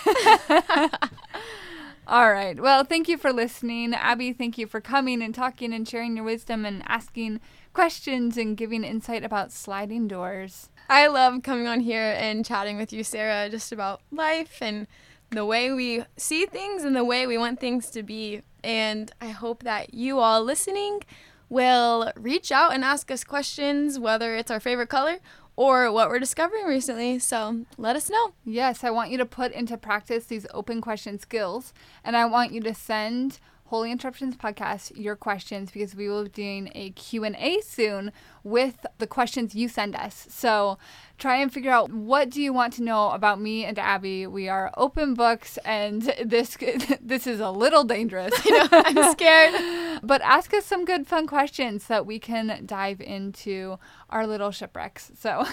All 2.06 2.34
right. 2.34 2.60
Well, 2.60 2.84
thank 2.84 3.08
you 3.08 3.18
for 3.18 3.32
listening. 3.32 3.94
Abby, 3.94 4.34
thank 4.34 4.58
you 4.58 4.68
for 4.68 4.82
coming 4.82 5.22
and 5.22 5.34
talking 5.34 5.74
and 5.74 5.88
sharing 5.88 6.18
your 6.18 6.26
wisdom 6.26 6.66
and 6.66 6.84
asking 6.86 7.40
questions 7.72 8.36
and 8.38 8.58
giving 8.58 8.84
insight 8.84 9.24
about 9.24 9.54
sliding 9.54 10.10
doors. 10.10 10.70
I 10.90 11.08
love 11.08 11.44
coming 11.44 11.66
on 11.66 11.80
here 11.80 12.14
and 12.18 12.46
chatting 12.46 12.76
with 12.76 12.92
you, 12.92 13.06
Sarah, 13.06 13.50
just 13.50 13.72
about 13.72 14.02
life 14.12 14.58
and 14.62 14.86
the 15.32 15.46
way 15.46 15.72
we 15.72 16.04
see 16.18 16.46
things 16.46 16.84
and 16.84 16.94
the 16.94 17.06
way 17.06 17.26
we 17.26 17.38
want 17.38 17.62
things 17.62 17.90
to 17.92 18.04
be. 18.04 18.42
And 18.66 19.10
I 19.22 19.30
hope 19.30 19.64
that 19.64 19.94
you 19.94 20.20
all 20.20 20.44
listening 20.44 21.04
will 21.48 22.12
reach 22.18 22.52
out 22.52 22.74
and 22.74 22.84
ask 22.84 23.12
us 23.12 23.24
questions, 23.24 23.98
whether 23.98 24.36
it's 24.36 24.52
our 24.52 24.60
favorite 24.60 24.90
color 24.90 25.20
or 25.56 25.92
what 25.92 26.10
we're 26.10 26.20
discovering 26.20 26.66
recently. 26.66 27.20
So 27.20 27.66
let 27.78 27.96
us 27.96 28.10
know. 28.10 28.34
Yes, 28.44 28.84
I 28.84 28.90
want 28.90 29.12
you 29.12 29.18
to 29.18 29.26
put 29.26 29.52
into 29.52 29.78
practice 29.78 30.26
these 30.26 30.48
open 30.54 30.82
question 30.82 31.20
skills, 31.20 31.74
and 32.04 32.18
I 32.18 32.26
want 32.26 32.52
you 32.52 32.62
to 32.62 32.74
send 32.74 33.40
Holy 33.66 33.92
Interruptions 33.92 34.36
podcast 34.36 34.96
your 34.96 35.16
questions 35.16 35.72
because 35.72 35.96
we 35.96 36.08
will 36.08 36.24
be 36.26 36.30
doing 36.30 36.72
a 36.76 36.92
Q&A 36.92 37.62
soon 37.62 38.12
with 38.44 38.86
the 38.98 39.08
questions 39.08 39.56
you 39.56 39.68
send 39.68 39.96
us. 39.96 40.28
So 40.30 40.78
try 41.18 41.38
and 41.38 41.52
figure 41.52 41.72
out 41.72 41.92
what 41.92 42.30
do 42.30 42.42
you 42.42 42.54
want 42.54 42.74
to 42.74 42.84
know 42.84 43.12
about 43.12 43.40
me 43.40 43.66
and 43.66 43.80
Abby. 43.80 44.28
We 44.28 44.50
are 44.50 44.72
open 44.78 45.14
books 45.14 45.58
and 45.66 46.02
this 46.24 46.58
this 47.02 47.26
is 47.26 47.40
a 47.40 47.52
little 47.52 47.84
dangerous. 47.84 48.34
I'm 48.46 49.12
scared. 49.12 50.00
But 50.04 50.22
ask 50.22 50.54
us 50.54 50.66
some 50.66 50.84
good, 50.84 51.08
fun 51.08 51.28
questions 51.28 51.86
so 51.86 51.94
that 51.96 52.06
we 52.06 52.20
can 52.20 52.66
dive 52.66 53.00
into 53.00 53.80
our 54.10 54.28
little 54.28 54.52
shipwrecks. 54.52 55.12
So 55.18 55.46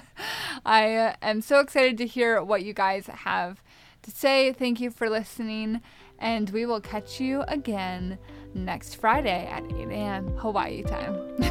I 0.64 1.14
am 1.20 1.42
so 1.42 1.60
excited 1.60 1.98
to 1.98 2.06
hear 2.06 2.42
what 2.42 2.64
you 2.64 2.72
guys 2.72 3.06
have 3.06 3.62
to 4.02 4.10
say. 4.10 4.52
Thank 4.52 4.80
you 4.80 4.90
for 4.90 5.08
listening, 5.08 5.80
and 6.22 6.48
we 6.50 6.64
will 6.64 6.80
catch 6.80 7.20
you 7.20 7.42
again 7.48 8.16
next 8.54 8.96
Friday 8.96 9.46
at 9.46 9.64
8 9.64 9.88
a.m. 9.88 10.28
Hawaii 10.36 10.82
time. 10.82 11.34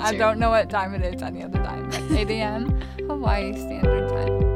I 0.00 0.14
don't 0.16 0.38
know 0.38 0.50
what 0.50 0.70
time 0.70 0.94
it 0.94 1.02
is 1.14 1.22
any 1.22 1.42
other 1.42 1.58
time, 1.58 1.90
but 1.90 2.12
8 2.12 2.30
a.m. 2.30 2.80
Hawaii 3.08 3.52
Standard 3.52 4.08
Time. 4.08 4.55